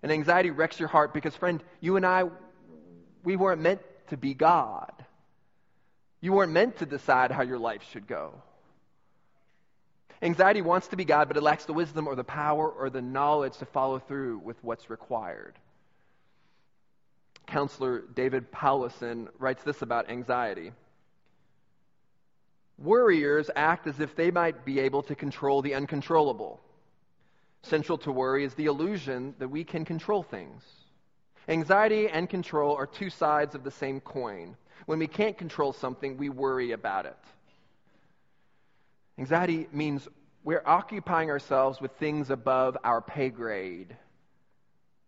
And 0.02 0.10
anxiety 0.10 0.50
wrecks 0.50 0.80
your 0.80 0.88
heart 0.88 1.12
because, 1.12 1.36
friend, 1.36 1.62
you 1.80 1.96
and 1.96 2.06
I, 2.06 2.24
we 3.22 3.36
weren't 3.36 3.60
meant 3.60 3.82
to 4.08 4.16
be 4.16 4.32
God. 4.32 4.92
You 6.20 6.32
weren't 6.32 6.52
meant 6.52 6.78
to 6.78 6.86
decide 6.86 7.30
how 7.30 7.42
your 7.42 7.58
life 7.58 7.82
should 7.90 8.06
go. 8.06 8.34
Anxiety 10.22 10.60
wants 10.60 10.88
to 10.88 10.96
be 10.96 11.06
God, 11.06 11.28
but 11.28 11.38
it 11.38 11.42
lacks 11.42 11.64
the 11.64 11.72
wisdom 11.72 12.06
or 12.06 12.14
the 12.14 12.24
power 12.24 12.68
or 12.68 12.90
the 12.90 13.00
knowledge 13.00 13.56
to 13.58 13.64
follow 13.64 13.98
through 13.98 14.38
with 14.38 14.62
what's 14.62 14.90
required. 14.90 15.54
Counselor 17.46 18.02
David 18.14 18.52
Powlison 18.52 19.28
writes 19.38 19.62
this 19.64 19.80
about 19.80 20.10
anxiety. 20.10 20.72
Worriers 22.78 23.50
act 23.56 23.86
as 23.86 23.98
if 23.98 24.14
they 24.14 24.30
might 24.30 24.64
be 24.64 24.80
able 24.80 25.02
to 25.04 25.14
control 25.14 25.62
the 25.62 25.74
uncontrollable. 25.74 26.60
Central 27.62 27.98
to 27.98 28.12
worry 28.12 28.44
is 28.44 28.54
the 28.54 28.66
illusion 28.66 29.34
that 29.38 29.48
we 29.48 29.64
can 29.64 29.84
control 29.84 30.22
things. 30.22 30.62
Anxiety 31.48 32.08
and 32.08 32.28
control 32.28 32.76
are 32.76 32.86
two 32.86 33.10
sides 33.10 33.54
of 33.54 33.64
the 33.64 33.70
same 33.70 34.00
coin. 34.00 34.56
When 34.86 34.98
we 34.98 35.06
can't 35.06 35.36
control 35.36 35.72
something, 35.72 36.16
we 36.16 36.28
worry 36.28 36.72
about 36.72 37.06
it. 37.06 37.16
Anxiety 39.18 39.68
means 39.72 40.08
we're 40.44 40.62
occupying 40.64 41.30
ourselves 41.30 41.80
with 41.80 41.92
things 41.92 42.30
above 42.30 42.76
our 42.84 43.00
pay 43.00 43.28
grade 43.28 43.96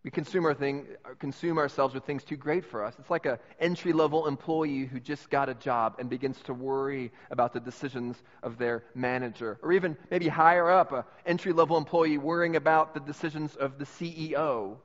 we 0.05 0.11
consume, 0.11 0.47
our 0.47 0.55
thing, 0.55 0.87
consume 1.21 1.59
ourselves 1.59 1.95
with 1.95 2.05
things 2.05 2.25
too 2.25 2.37
great 2.37 2.65
for 2.65 2.85
us. 2.85 2.95
It's 2.99 3.11
like 3.11 3.25
an 3.25 3.39
entry 3.61 3.93
level 3.93 4.27
employee 4.27 4.85
who 4.85 4.99
just 4.99 5.31
got 5.31 5.49
a 5.49 5.55
job 5.55 5.95
and 6.01 6.11
begins 6.11 6.41
to 6.43 6.55
worry 6.55 7.13
about 7.31 7.53
the 7.53 7.61
decisions 7.61 8.21
of 8.43 8.59
their 8.59 8.83
manager. 8.97 9.61
Or 9.63 9.73
even 9.73 9.97
maybe 10.11 10.27
higher 10.27 10.69
up, 10.69 10.91
an 10.93 11.05
entry 11.25 11.53
level 11.53 11.77
employee 11.77 12.19
worrying 12.19 12.57
about 12.57 12.95
the 12.95 13.01
decisions 13.01 13.55
of 13.55 13.79
the 13.79 13.85
CEO. 13.85 14.79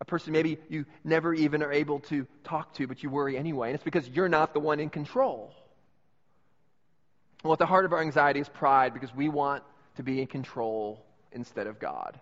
A 0.00 0.04
person 0.04 0.32
maybe 0.32 0.58
you 0.68 0.84
never 1.04 1.32
even 1.32 1.62
are 1.62 1.72
able 1.72 2.00
to 2.00 2.26
talk 2.42 2.74
to, 2.74 2.86
but 2.86 3.02
you 3.02 3.10
worry 3.10 3.36
anyway. 3.36 3.68
And 3.68 3.74
it's 3.74 3.84
because 3.84 4.08
you're 4.08 4.28
not 4.28 4.52
the 4.52 4.60
one 4.60 4.80
in 4.80 4.90
control. 4.90 5.54
Well, 7.42 7.52
at 7.52 7.58
the 7.58 7.66
heart 7.66 7.84
of 7.84 7.92
our 7.92 8.00
anxiety 8.00 8.40
is 8.40 8.48
pride 8.48 8.94
because 8.94 9.14
we 9.14 9.28
want 9.28 9.62
to 9.96 10.02
be 10.02 10.20
in 10.20 10.26
control 10.26 11.04
instead 11.32 11.66
of 11.66 11.78
God. 11.78 12.18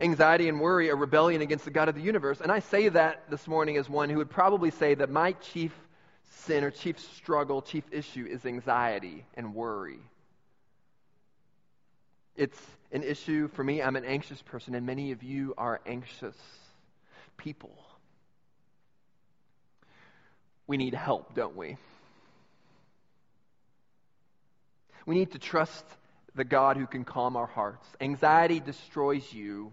Anxiety 0.00 0.48
and 0.48 0.60
worry 0.60 0.90
are 0.90 0.96
rebellion 0.96 1.42
against 1.42 1.66
the 1.66 1.70
God 1.70 1.90
of 1.90 1.94
the 1.94 2.00
universe. 2.00 2.40
And 2.40 2.50
I 2.50 2.60
say 2.60 2.88
that 2.88 3.30
this 3.30 3.46
morning 3.46 3.76
as 3.76 3.88
one 3.88 4.08
who 4.08 4.16
would 4.16 4.30
probably 4.30 4.70
say 4.70 4.94
that 4.94 5.10
my 5.10 5.32
chief 5.32 5.72
sin 6.30 6.64
or 6.64 6.70
chief 6.70 6.98
struggle, 6.98 7.60
chief 7.60 7.84
issue 7.90 8.26
is 8.26 8.46
anxiety 8.46 9.26
and 9.34 9.54
worry. 9.54 10.00
It's 12.34 12.58
an 12.92 13.02
issue 13.02 13.48
for 13.48 13.62
me. 13.62 13.82
I'm 13.82 13.96
an 13.96 14.04
anxious 14.04 14.42
person, 14.42 14.74
and 14.74 14.86
many 14.86 15.12
of 15.12 15.22
you 15.22 15.54
are 15.56 15.80
anxious 15.86 16.36
people. 17.36 17.76
We 20.66 20.76
need 20.76 20.94
help, 20.94 21.34
don't 21.34 21.56
we? 21.56 21.76
We 25.06 25.14
need 25.14 25.32
to 25.32 25.38
trust 25.38 25.84
the 26.34 26.44
God 26.44 26.76
who 26.76 26.86
can 26.86 27.04
calm 27.04 27.36
our 27.36 27.46
hearts. 27.46 27.86
Anxiety 28.00 28.60
destroys 28.60 29.32
you 29.32 29.72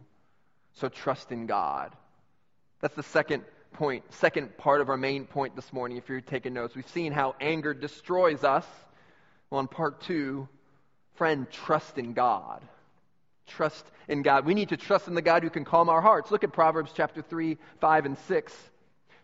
so 0.73 0.89
trust 0.89 1.31
in 1.31 1.45
God. 1.45 1.93
That's 2.81 2.95
the 2.95 3.03
second 3.03 3.43
point, 3.73 4.03
second 4.13 4.57
part 4.57 4.81
of 4.81 4.89
our 4.89 4.97
main 4.97 5.25
point 5.25 5.55
this 5.55 5.71
morning, 5.71 5.97
if 5.97 6.09
you're 6.09 6.21
taking 6.21 6.53
notes. 6.53 6.75
We've 6.75 6.87
seen 6.89 7.11
how 7.11 7.35
anger 7.39 7.73
destroys 7.73 8.43
us. 8.43 8.65
Well, 9.49 9.61
in 9.61 9.67
part 9.67 10.01
two, 10.01 10.47
friend, 11.15 11.49
trust 11.51 11.97
in 11.97 12.13
God. 12.13 12.61
Trust 13.47 13.85
in 14.07 14.21
God. 14.21 14.45
We 14.45 14.53
need 14.53 14.69
to 14.69 14.77
trust 14.77 15.07
in 15.07 15.15
the 15.15 15.21
God 15.21 15.43
who 15.43 15.49
can 15.49 15.65
calm 15.65 15.89
our 15.89 16.01
hearts. 16.01 16.31
Look 16.31 16.43
at 16.43 16.51
Proverbs 16.51 16.91
chapter 16.93 17.21
3, 17.21 17.57
5, 17.79 18.05
and 18.05 18.17
6. 18.17 18.53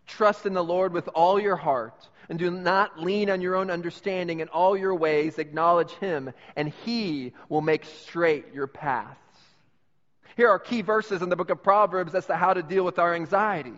Trust 0.06 0.46
in 0.46 0.54
the 0.54 0.64
Lord 0.64 0.92
with 0.92 1.08
all 1.08 1.40
your 1.40 1.56
heart, 1.56 2.08
and 2.28 2.38
do 2.38 2.50
not 2.50 3.00
lean 3.00 3.30
on 3.30 3.40
your 3.40 3.54
own 3.54 3.70
understanding. 3.70 4.40
In 4.40 4.48
all 4.48 4.76
your 4.76 4.94
ways, 4.94 5.38
acknowledge 5.38 5.92
Him, 5.92 6.32
and 6.56 6.72
He 6.84 7.32
will 7.48 7.60
make 7.60 7.84
straight 7.84 8.52
your 8.52 8.66
paths. 8.66 9.18
Here 10.36 10.48
are 10.48 10.58
key 10.58 10.82
verses 10.82 11.22
in 11.22 11.28
the 11.28 11.36
book 11.36 11.50
of 11.50 11.62
Proverbs 11.62 12.14
as 12.14 12.26
to 12.26 12.34
how 12.34 12.54
to 12.54 12.62
deal 12.62 12.84
with 12.84 12.98
our 12.98 13.14
anxiety. 13.14 13.74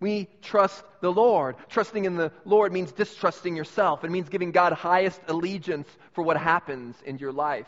We 0.00 0.28
trust 0.42 0.84
the 1.00 1.12
Lord. 1.12 1.56
Trusting 1.68 2.04
in 2.04 2.16
the 2.16 2.32
Lord 2.44 2.72
means 2.72 2.92
distrusting 2.92 3.56
yourself. 3.56 4.04
It 4.04 4.10
means 4.10 4.28
giving 4.28 4.50
God 4.50 4.72
highest 4.72 5.20
allegiance 5.28 5.88
for 6.12 6.22
what 6.22 6.36
happens 6.36 6.96
in 7.04 7.18
your 7.18 7.32
life. 7.32 7.66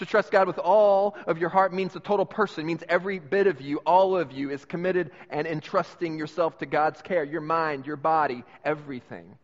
To 0.00 0.06
trust 0.06 0.30
God 0.30 0.46
with 0.46 0.58
all 0.58 1.14
of 1.26 1.36
your 1.36 1.50
heart 1.50 1.74
means 1.74 1.92
the 1.92 2.00
total 2.00 2.24
person, 2.24 2.64
means 2.64 2.82
every 2.88 3.18
bit 3.18 3.46
of 3.46 3.60
you, 3.60 3.82
all 3.84 4.16
of 4.16 4.32
you, 4.32 4.50
is 4.50 4.64
committed 4.64 5.10
and 5.28 5.46
entrusting 5.46 6.18
yourself 6.18 6.56
to 6.60 6.66
God's 6.66 7.02
care 7.02 7.22
your 7.22 7.42
mind, 7.42 7.86
your 7.86 7.98
body, 7.98 8.42
everything. 8.64 9.36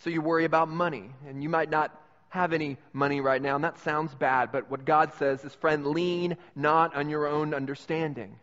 So 0.00 0.10
you 0.10 0.20
worry 0.20 0.44
about 0.44 0.68
money, 0.68 1.08
and 1.26 1.42
you 1.42 1.48
might 1.48 1.70
not 1.70 1.98
have 2.28 2.52
any 2.52 2.76
money 2.92 3.22
right 3.22 3.40
now, 3.40 3.54
and 3.54 3.64
that 3.64 3.78
sounds 3.78 4.14
bad, 4.14 4.52
but 4.52 4.70
what 4.70 4.84
God 4.84 5.14
says 5.14 5.42
is, 5.44 5.54
friend, 5.54 5.86
lean 5.86 6.36
not 6.54 6.94
on 6.94 7.08
your 7.08 7.26
own 7.26 7.54
understanding. 7.54 8.36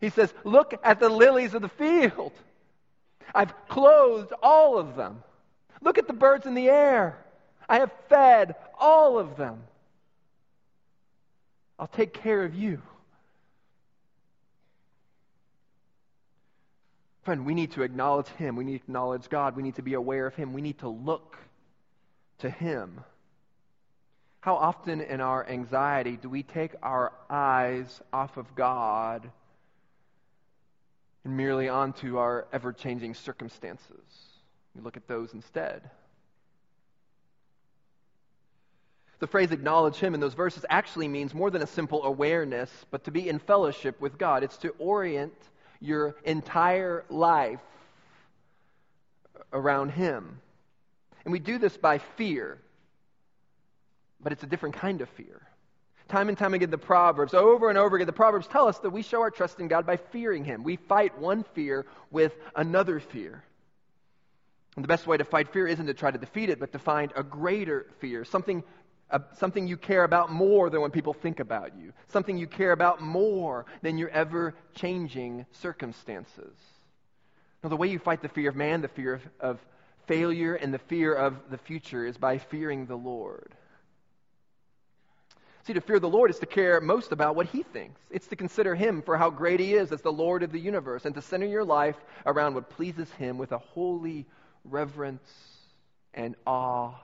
He 0.00 0.10
says, 0.10 0.34
Look 0.42 0.74
at 0.82 0.98
the 0.98 1.08
lilies 1.08 1.54
of 1.54 1.62
the 1.62 1.68
field. 1.68 2.32
I've 3.32 3.54
clothed 3.68 4.32
all 4.42 4.78
of 4.78 4.96
them. 4.96 5.22
Look 5.80 5.96
at 5.96 6.08
the 6.08 6.12
birds 6.12 6.44
in 6.44 6.54
the 6.54 6.70
air. 6.70 7.24
I 7.68 7.80
have 7.80 7.92
fed 8.08 8.54
all 8.78 9.18
of 9.18 9.36
them. 9.36 9.62
I'll 11.78 11.86
take 11.86 12.14
care 12.14 12.44
of 12.44 12.54
you. 12.54 12.80
Friend, 17.22 17.44
we 17.44 17.54
need 17.54 17.72
to 17.72 17.82
acknowledge 17.82 18.28
Him. 18.28 18.56
We 18.56 18.64
need 18.64 18.78
to 18.78 18.84
acknowledge 18.84 19.28
God. 19.28 19.54
We 19.54 19.62
need 19.62 19.76
to 19.76 19.82
be 19.82 19.94
aware 19.94 20.26
of 20.26 20.34
Him. 20.34 20.54
We 20.54 20.62
need 20.62 20.78
to 20.78 20.88
look 20.88 21.36
to 22.38 22.48
Him. 22.48 23.00
How 24.40 24.54
often 24.54 25.00
in 25.00 25.20
our 25.20 25.46
anxiety 25.46 26.16
do 26.16 26.30
we 26.30 26.42
take 26.42 26.72
our 26.82 27.12
eyes 27.28 28.00
off 28.12 28.36
of 28.38 28.54
God 28.54 29.30
and 31.24 31.36
merely 31.36 31.68
onto 31.68 32.16
our 32.16 32.46
ever 32.52 32.72
changing 32.72 33.14
circumstances? 33.14 34.00
We 34.74 34.80
look 34.80 34.96
at 34.96 35.06
those 35.06 35.34
instead. 35.34 35.90
The 39.20 39.26
phrase 39.26 39.50
acknowledge 39.50 39.96
him 39.96 40.14
in 40.14 40.20
those 40.20 40.34
verses 40.34 40.64
actually 40.70 41.08
means 41.08 41.34
more 41.34 41.50
than 41.50 41.62
a 41.62 41.66
simple 41.66 42.04
awareness, 42.04 42.70
but 42.90 43.04
to 43.04 43.10
be 43.10 43.28
in 43.28 43.38
fellowship 43.38 44.00
with 44.00 44.16
God. 44.16 44.44
It's 44.44 44.56
to 44.58 44.74
orient 44.78 45.34
your 45.80 46.14
entire 46.24 47.04
life 47.08 47.60
around 49.52 49.90
him. 49.90 50.40
And 51.24 51.32
we 51.32 51.40
do 51.40 51.58
this 51.58 51.76
by 51.76 51.98
fear, 51.98 52.58
but 54.20 54.32
it's 54.32 54.42
a 54.44 54.46
different 54.46 54.76
kind 54.76 55.00
of 55.00 55.08
fear. 55.10 55.42
Time 56.08 56.28
and 56.28 56.38
time 56.38 56.54
again, 56.54 56.70
the 56.70 56.78
Proverbs, 56.78 57.34
over 57.34 57.68
and 57.68 57.76
over 57.76 57.96
again, 57.96 58.06
the 58.06 58.12
Proverbs 58.12 58.46
tell 58.46 58.66
us 58.66 58.78
that 58.78 58.90
we 58.90 59.02
show 59.02 59.20
our 59.20 59.30
trust 59.30 59.60
in 59.60 59.68
God 59.68 59.84
by 59.84 59.98
fearing 59.98 60.42
Him. 60.42 60.62
We 60.62 60.76
fight 60.76 61.18
one 61.18 61.44
fear 61.54 61.84
with 62.10 62.32
another 62.56 62.98
fear. 62.98 63.44
And 64.74 64.84
the 64.84 64.88
best 64.88 65.06
way 65.06 65.18
to 65.18 65.24
fight 65.24 65.52
fear 65.52 65.66
isn't 65.66 65.86
to 65.86 65.92
try 65.92 66.10
to 66.10 66.16
defeat 66.16 66.48
it, 66.48 66.60
but 66.60 66.72
to 66.72 66.78
find 66.78 67.12
a 67.14 67.22
greater 67.22 67.86
fear, 67.98 68.24
something 68.24 68.62
something 69.38 69.66
you 69.66 69.76
care 69.76 70.04
about 70.04 70.30
more 70.30 70.70
than 70.70 70.80
when 70.80 70.90
people 70.90 71.14
think 71.14 71.40
about 71.40 71.76
you, 71.76 71.92
something 72.08 72.36
you 72.36 72.46
care 72.46 72.72
about 72.72 73.00
more 73.00 73.66
than 73.82 73.96
your 73.98 74.10
ever 74.10 74.54
changing 74.74 75.46
circumstances. 75.52 76.54
Now, 77.62 77.70
the 77.70 77.76
way 77.76 77.88
you 77.88 77.98
fight 77.98 78.22
the 78.22 78.28
fear 78.28 78.50
of 78.50 78.56
man, 78.56 78.82
the 78.82 78.88
fear 78.88 79.14
of, 79.14 79.22
of 79.40 79.58
failure, 80.06 80.54
and 80.54 80.72
the 80.72 80.78
fear 80.78 81.14
of 81.14 81.36
the 81.50 81.58
future 81.58 82.06
is 82.06 82.16
by 82.16 82.38
fearing 82.38 82.86
the 82.86 82.96
Lord. 82.96 83.54
See, 85.64 85.72
to 85.74 85.80
fear 85.80 85.98
the 85.98 86.08
Lord 86.08 86.30
is 86.30 86.38
to 86.38 86.46
care 86.46 86.80
most 86.80 87.12
about 87.12 87.34
what 87.34 87.46
He 87.46 87.62
thinks. 87.62 88.00
It's 88.10 88.26
to 88.28 88.36
consider 88.36 88.74
Him 88.74 89.02
for 89.02 89.16
how 89.16 89.30
great 89.30 89.60
He 89.60 89.74
is 89.74 89.92
as 89.92 90.00
the 90.02 90.12
Lord 90.12 90.42
of 90.42 90.52
the 90.52 90.60
universe 90.60 91.04
and 91.04 91.14
to 91.14 91.22
center 91.22 91.46
your 91.46 91.64
life 91.64 91.96
around 92.24 92.54
what 92.54 92.70
pleases 92.70 93.10
Him 93.12 93.38
with 93.38 93.52
a 93.52 93.58
holy 93.58 94.26
reverence 94.64 95.28
and 96.14 96.36
awe 96.46 96.94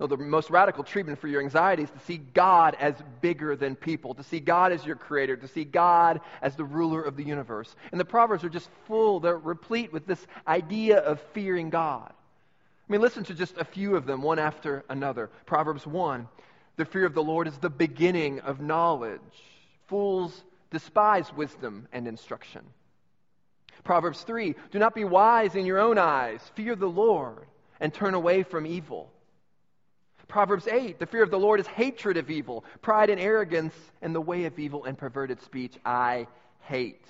no, 0.00 0.08
the 0.08 0.16
most 0.16 0.50
radical 0.50 0.82
treatment 0.82 1.20
for 1.20 1.28
your 1.28 1.40
anxiety 1.40 1.84
is 1.84 1.90
to 1.90 2.00
see 2.00 2.16
God 2.16 2.76
as 2.80 2.94
bigger 3.20 3.54
than 3.54 3.76
people, 3.76 4.14
to 4.14 4.24
see 4.24 4.40
God 4.40 4.72
as 4.72 4.84
your 4.84 4.96
creator, 4.96 5.36
to 5.36 5.46
see 5.46 5.64
God 5.64 6.20
as 6.42 6.56
the 6.56 6.64
ruler 6.64 7.00
of 7.00 7.16
the 7.16 7.22
universe. 7.22 7.74
And 7.92 8.00
the 8.00 8.04
Proverbs 8.04 8.42
are 8.42 8.48
just 8.48 8.68
full, 8.86 9.20
they're 9.20 9.38
replete 9.38 9.92
with 9.92 10.06
this 10.06 10.24
idea 10.48 10.98
of 10.98 11.20
fearing 11.32 11.70
God. 11.70 12.12
I 12.12 12.92
mean, 12.92 13.00
listen 13.00 13.24
to 13.24 13.34
just 13.34 13.56
a 13.56 13.64
few 13.64 13.94
of 13.94 14.04
them, 14.04 14.20
one 14.20 14.40
after 14.40 14.84
another. 14.88 15.30
Proverbs 15.46 15.86
1 15.86 16.26
The 16.76 16.84
fear 16.84 17.06
of 17.06 17.14
the 17.14 17.22
Lord 17.22 17.46
is 17.46 17.56
the 17.58 17.70
beginning 17.70 18.40
of 18.40 18.60
knowledge. 18.60 19.20
Fools 19.86 20.44
despise 20.70 21.32
wisdom 21.32 21.86
and 21.92 22.08
instruction. 22.08 22.62
Proverbs 23.84 24.22
3 24.22 24.56
Do 24.72 24.78
not 24.80 24.94
be 24.94 25.04
wise 25.04 25.54
in 25.54 25.66
your 25.66 25.78
own 25.78 25.98
eyes, 25.98 26.40
fear 26.56 26.74
the 26.74 26.86
Lord, 26.86 27.46
and 27.80 27.94
turn 27.94 28.14
away 28.14 28.42
from 28.42 28.66
evil. 28.66 29.13
Proverbs 30.28 30.66
8 30.66 30.98
The 30.98 31.06
fear 31.06 31.22
of 31.22 31.30
the 31.30 31.38
Lord 31.38 31.60
is 31.60 31.66
hatred 31.66 32.16
of 32.16 32.30
evil, 32.30 32.64
pride 32.82 33.10
and 33.10 33.20
arrogance, 33.20 33.74
and 34.02 34.14
the 34.14 34.20
way 34.20 34.44
of 34.44 34.58
evil 34.58 34.84
and 34.84 34.96
perverted 34.96 35.40
speech 35.42 35.74
I 35.84 36.26
hate. 36.60 37.04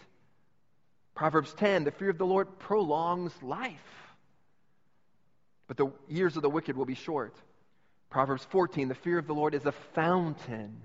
Proverbs 1.14 1.54
10 1.54 1.84
The 1.84 1.90
fear 1.90 2.10
of 2.10 2.18
the 2.18 2.26
Lord 2.26 2.58
prolongs 2.58 3.32
life, 3.42 4.14
but 5.68 5.76
the 5.76 5.90
years 6.08 6.36
of 6.36 6.42
the 6.42 6.50
wicked 6.50 6.76
will 6.76 6.84
be 6.84 6.94
short. 6.94 7.34
Proverbs 8.10 8.46
14 8.50 8.88
The 8.88 8.94
fear 8.94 9.18
of 9.18 9.26
the 9.26 9.34
Lord 9.34 9.54
is 9.54 9.66
a 9.66 9.72
fountain 9.72 10.82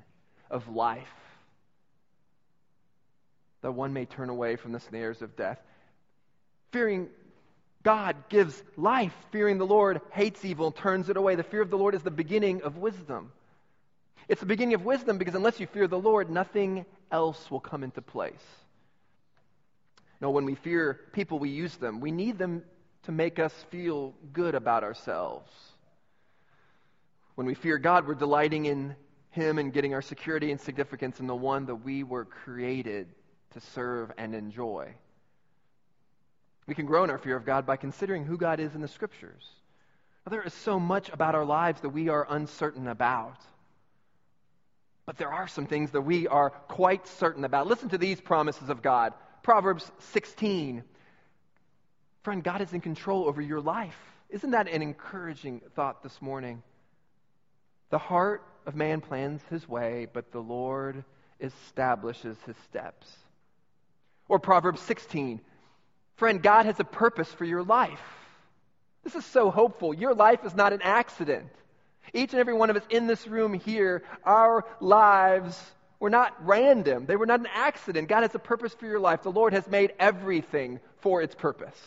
of 0.50 0.68
life, 0.68 1.08
that 3.62 3.72
one 3.72 3.94
may 3.94 4.06
turn 4.06 4.30
away 4.30 4.56
from 4.56 4.72
the 4.72 4.80
snares 4.80 5.22
of 5.22 5.36
death. 5.36 5.60
Fearing 6.72 7.10
God 7.84 8.16
gives 8.30 8.62
life. 8.76 9.14
Fearing 9.32 9.58
the 9.58 9.66
Lord 9.66 10.02
hates 10.12 10.44
evil 10.44 10.68
and 10.68 10.76
turns 10.76 11.10
it 11.10 11.18
away. 11.18 11.36
The 11.36 11.44
fear 11.44 11.62
of 11.62 11.70
the 11.70 11.78
Lord 11.78 11.96
is 11.96 12.04
the 12.04 12.12
beginning 12.12 12.62
of 12.64 12.78
wisdom. 12.78 13.32
It's 14.28 14.42
the 14.42 14.48
beginning 14.48 14.76
of 14.76 14.86
wisdom 14.86 15.18
because 15.18 15.36
unless 15.36 15.60
you 15.60 15.68
fear 15.68 15.88
the 15.88 16.00
Lord, 16.00 16.30
nothing 16.30 16.86
else 17.12 17.50
will 17.50 17.60
come 17.60 17.84
into 17.84 18.02
place. 18.02 18.46
No, 20.22 20.30
when 20.32 20.46
we 20.46 20.56
fear 20.56 21.00
people, 21.14 21.40
we 21.40 21.50
use 21.50 21.76
them. 21.78 22.02
We 22.02 22.12
need 22.12 22.38
them 22.38 22.64
to 23.04 23.12
make 23.12 23.40
us 23.40 23.54
feel 23.72 24.14
good 24.34 24.54
about 24.54 24.84
ourselves. 24.84 25.52
When 27.36 27.48
we 27.48 27.54
fear 27.54 27.78
God, 27.78 28.06
we're 28.06 28.16
delighting 28.16 28.66
in 28.66 28.96
Him 29.32 29.58
and 29.58 29.72
getting 29.72 29.94
our 29.94 30.02
security 30.02 30.52
and 30.52 30.60
significance 30.60 31.22
in 31.22 31.28
the 31.28 31.36
one 31.36 31.68
that 31.68 31.76
we 31.76 32.04
were 32.04 32.26
created 32.26 33.08
to 33.52 33.62
serve 33.62 34.12
and 34.18 34.36
enjoy. 34.36 34.94
We 36.70 36.76
can 36.76 36.86
grow 36.86 37.04
in 37.04 37.10
our 37.10 37.18
fear 37.18 37.36
of 37.36 37.48
God 37.48 37.66
by 37.66 37.78
considering 37.78 38.26
who 38.26 38.38
God 38.38 38.60
is 38.60 38.76
in 38.76 38.82
the 38.82 38.88
Scriptures. 38.88 39.44
Now, 40.24 40.30
there 40.30 40.44
is 40.44 40.54
so 40.54 40.80
much 40.80 41.10
about 41.10 41.34
our 41.34 41.44
lives 41.44 41.82
that 41.82 41.90
we 41.90 42.10
are 42.10 42.28
uncertain 42.30 42.88
about. 42.88 43.42
But 45.08 45.18
there 45.18 45.34
are 45.34 45.48
some 45.48 45.66
things 45.66 45.90
that 45.92 46.02
we 46.02 46.28
are 46.28 46.52
quite 46.52 47.08
certain 47.08 47.44
about. 47.44 47.66
Listen 47.66 47.90
to 47.90 47.98
these 47.98 48.22
promises 48.22 48.70
of 48.70 48.84
God 48.84 49.14
Proverbs 49.42 49.92
16. 50.12 50.84
Friend, 52.22 52.44
God 52.44 52.62
is 52.62 52.72
in 52.72 52.82
control 52.82 53.26
over 53.26 53.42
your 53.42 53.62
life. 53.62 53.98
Isn't 54.30 54.52
that 54.52 54.68
an 54.68 54.84
encouraging 54.84 55.62
thought 55.76 56.04
this 56.04 56.22
morning? 56.22 56.62
The 57.90 57.98
heart 57.98 58.44
of 58.68 58.76
man 58.76 59.02
plans 59.02 59.42
his 59.50 59.68
way, 59.68 60.06
but 60.14 60.32
the 60.32 60.42
Lord 60.42 61.04
establishes 61.42 62.38
his 62.46 62.58
steps. 62.70 63.12
Or 64.28 64.38
Proverbs 64.38 64.82
16 64.82 65.42
Friend, 66.20 66.44
God 66.44 66.66
has 66.66 66.80
a 66.82 66.84
purpose 66.84 67.32
for 67.32 67.46
your 67.46 67.64
life. 67.64 68.02
This 69.06 69.16
is 69.16 69.26
so 69.26 69.50
hopeful. 69.50 69.94
Your 69.94 70.14
life 70.14 70.44
is 70.44 70.54
not 70.54 70.74
an 70.74 70.82
accident. 70.82 71.48
Each 72.14 72.34
and 72.34 72.42
every 72.42 72.54
one 72.54 72.70
of 72.70 72.76
us 72.76 72.84
in 72.90 73.08
this 73.08 73.26
room 73.26 73.54
here, 73.54 74.04
our 74.26 74.66
lives 74.82 75.58
were 75.98 76.10
not 76.10 76.36
random. 76.46 77.06
They 77.06 77.16
were 77.16 77.26
not 77.26 77.40
an 77.40 77.48
accident. 77.54 78.10
God 78.10 78.24
has 78.24 78.36
a 78.36 78.40
purpose 78.40 78.74
for 78.74 78.86
your 78.86 79.00
life. 79.00 79.24
The 79.24 79.32
Lord 79.32 79.54
has 79.54 79.66
made 79.70 79.94
everything 79.98 80.82
for 80.98 81.22
its 81.22 81.36
purpose. 81.36 81.80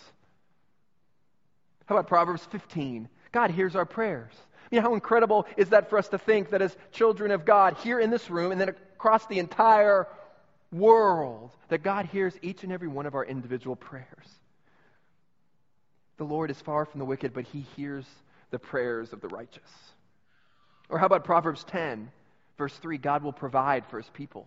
How 1.84 1.96
about 1.96 2.08
Proverbs 2.08 2.46
15? 2.46 3.10
God 3.32 3.50
hears 3.50 3.76
our 3.76 3.84
prayers. 3.84 4.32
You 4.70 4.80
know, 4.80 4.88
how 4.88 4.94
incredible 4.94 5.46
is 5.58 5.68
that 5.68 5.90
for 5.90 5.98
us 5.98 6.08
to 6.08 6.18
think 6.18 6.50
that 6.50 6.62
as 6.62 6.74
children 6.92 7.32
of 7.32 7.44
God 7.44 7.76
here 7.84 8.00
in 8.00 8.08
this 8.08 8.30
room 8.30 8.50
and 8.50 8.58
then 8.58 8.70
across 8.70 9.26
the 9.26 9.38
entire 9.38 10.06
world 10.72 11.50
that 11.68 11.82
God 11.82 12.06
hears 12.06 12.34
each 12.42 12.64
and 12.64 12.72
every 12.72 12.88
one 12.88 13.06
of 13.06 13.14
our 13.14 13.24
individual 13.24 13.76
prayers. 13.76 14.06
The 16.16 16.24
Lord 16.24 16.50
is 16.50 16.60
far 16.60 16.84
from 16.84 16.98
the 16.98 17.04
wicked, 17.04 17.34
but 17.34 17.44
he 17.44 17.60
hears 17.76 18.06
the 18.50 18.58
prayers 18.58 19.12
of 19.12 19.20
the 19.20 19.28
righteous. 19.28 19.70
Or 20.88 20.98
how 20.98 21.06
about 21.06 21.24
Proverbs 21.24 21.64
10, 21.64 22.10
verse 22.58 22.74
3? 22.74 22.98
God 22.98 23.22
will 23.22 23.32
provide 23.32 23.86
for 23.86 23.98
his 23.98 24.10
people. 24.10 24.46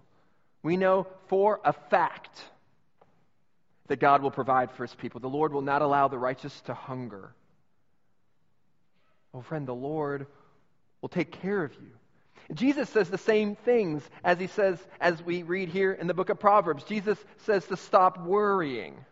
We 0.64 0.78
know 0.78 1.08
for 1.28 1.60
a 1.64 1.74
fact 1.74 2.42
that 3.88 4.00
God 4.00 4.22
will 4.22 4.32
provide 4.32 4.72
for 4.72 4.84
his 4.84 4.96
people. 4.96 5.20
The 5.20 5.28
Lord 5.28 5.54
will 5.54 5.62
not 5.62 5.82
allow 5.82 6.08
the 6.08 6.18
righteous 6.18 6.60
to 6.62 6.74
hunger. 6.74 7.34
Oh, 9.34 9.42
friend, 9.42 9.68
the 9.68 9.76
Lord 9.76 10.28
will 11.02 11.10
take 11.10 11.32
care 11.32 11.64
of 11.64 11.74
you. 11.74 11.92
Jesus 12.54 12.90
says 12.90 13.10
the 13.10 13.18
same 13.18 13.56
things 13.56 14.04
as 14.24 14.40
he 14.40 14.48
says, 14.48 14.80
as 15.00 15.22
we 15.24 15.44
read 15.44 15.70
here 15.70 15.92
in 15.92 16.08
the 16.08 16.14
book 16.14 16.30
of 16.30 16.40
Proverbs. 16.40 16.84
Jesus 16.84 17.18
says 17.46 17.66
to 17.68 17.78
stop 17.78 18.20
worrying. 18.20 19.04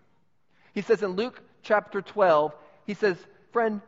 He 0.73 0.81
says 0.81 1.01
in 1.01 1.11
Luke 1.11 1.41
chapter 1.63 2.01
12, 2.01 2.53
he 2.85 2.93
says, 2.93 3.17
Friend, 3.51 3.81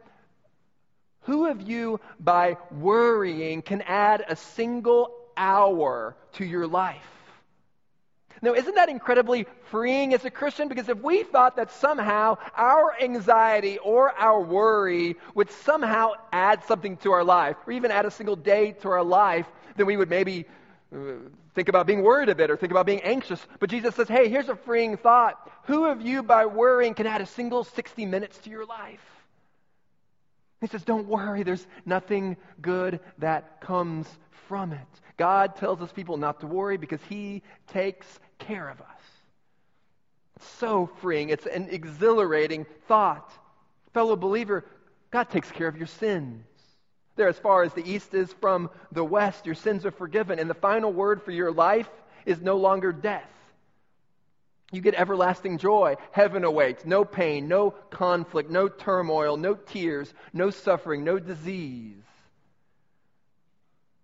who 1.22 1.48
of 1.48 1.62
you 1.62 2.00
by 2.20 2.58
worrying 2.72 3.62
can 3.62 3.82
add 3.82 4.24
a 4.28 4.36
single 4.36 5.12
hour 5.36 6.16
to 6.34 6.46
your 6.46 6.68
life? 6.68 7.15
Now, 8.42 8.54
isn't 8.54 8.76
that 8.76 8.90
incredibly 8.90 9.48
freeing 9.70 10.14
as 10.14 10.26
a 10.26 10.30
Christian? 10.30 10.68
Because 10.68 10.90
if 10.90 11.00
we 11.02 11.24
thought 11.24 11.56
that 11.56 11.72
somehow 11.72 12.38
our 12.56 12.94
anxiety 13.02 13.78
or 13.78 14.12
our 14.12 14.42
worry 14.42 15.16
would 15.34 15.50
somehow 15.50 16.12
add 16.32 16.64
something 16.66 16.98
to 16.98 17.12
our 17.12 17.24
life, 17.24 17.56
or 17.66 17.74
even 17.74 17.92
add 17.92 18.06
a 18.06 18.12
single 18.12 18.36
day 18.36 18.72
to 18.82 18.90
our 18.90 19.04
life, 19.04 19.48
then 19.78 19.86
we 19.86 19.98
would 19.98 20.10
maybe 20.10 20.46
uh, 20.94 20.98
think 21.56 21.70
about 21.70 21.88
being 21.88 22.04
worried 22.04 22.30
a 22.30 22.36
bit 22.36 22.52
or 22.52 22.58
think 22.58 22.72
about 22.72 22.86
being 22.86 23.02
anxious. 23.02 23.40
But 23.60 23.70
Jesus 23.70 23.96
says, 23.96 24.08
hey, 24.08 24.30
here's 24.30 24.50
a 24.50 24.56
freeing 24.56 24.98
thought. 24.98 25.52
Who 25.66 25.86
of 25.86 26.02
you, 26.02 26.22
by 26.22 26.46
worrying, 26.46 26.94
can 26.94 27.08
add 27.08 27.22
a 27.22 27.26
single 27.26 27.64
60 27.64 28.06
minutes 28.06 28.38
to 28.40 28.50
your 28.50 28.66
life? 28.66 29.02
He 30.62 30.68
says, 30.68 30.84
don't 30.84 31.08
worry, 31.08 31.44
there's 31.44 31.66
nothing 31.86 32.38
good 32.62 33.00
that 33.20 33.62
comes 33.62 34.08
from 34.48 34.74
it. 34.74 34.80
God 35.18 35.56
tells 35.56 35.82
us 35.82 35.92
people 35.92 36.18
not 36.18 36.42
to 36.42 36.48
worry 36.48 36.78
because 36.78 37.02
He 37.08 37.42
takes 37.68 38.08
care 38.40 38.70
of 38.70 38.82
us. 38.82 38.88
It's 40.36 40.48
so 40.48 40.90
freeing. 41.02 41.30
It's 41.30 41.46
an 41.46 41.70
exhilarating 41.70 42.66
thought. 42.88 43.32
Fellow 43.94 44.16
believer, 44.16 44.66
God 45.12 45.30
takes 45.30 45.50
care 45.52 45.68
of 45.68 45.78
your 45.78 45.88
sins. 45.88 46.44
They're 47.16 47.30
as 47.30 47.40
far 47.40 47.64
as 47.64 47.74
the 47.74 47.90
east 47.90 48.14
is 48.14 48.34
from 48.42 48.70
the 48.92 49.04
west, 49.04 49.46
your 49.46 49.56
sins 49.56 49.86
are 49.86 49.92
forgiven. 49.92 50.38
And 50.40 50.50
the 50.50 50.54
final 50.54 50.92
word 50.92 51.24
for 51.24 51.32
your 51.32 51.52
life 51.52 51.90
is 52.26 52.42
no 52.42 52.58
longer 52.58 52.92
death. 52.92 53.30
You 54.72 54.82
get 54.82 54.96
everlasting 54.96 55.60
joy. 55.60 55.96
Heaven 56.12 56.44
awaits. 56.44 56.86
No 56.86 57.06
pain, 57.06 57.48
no 57.48 57.72
conflict, 57.92 58.50
no 58.50 58.68
turmoil, 58.68 59.38
no 59.38 59.54
tears, 59.54 60.14
no 60.34 60.50
suffering, 60.50 61.06
no 61.06 61.20
disease. 61.20 62.04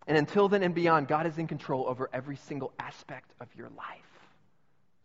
And 0.08 0.18
until 0.18 0.48
then 0.48 0.64
and 0.64 0.74
beyond, 0.74 1.08
God 1.08 1.28
is 1.28 1.38
in 1.38 1.48
control 1.48 1.88
over 1.88 2.10
every 2.12 2.36
single 2.36 2.74
aspect 2.80 3.32
of 3.40 3.48
your 3.56 3.70
life. 3.70 4.28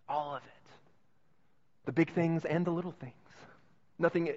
All 0.08 0.34
of 0.34 0.42
it. 0.42 0.70
The 1.84 1.92
big 1.92 2.12
things 2.12 2.44
and 2.44 2.64
the 2.64 2.70
little 2.70 2.92
things. 2.92 3.14
Nothing 3.98 4.32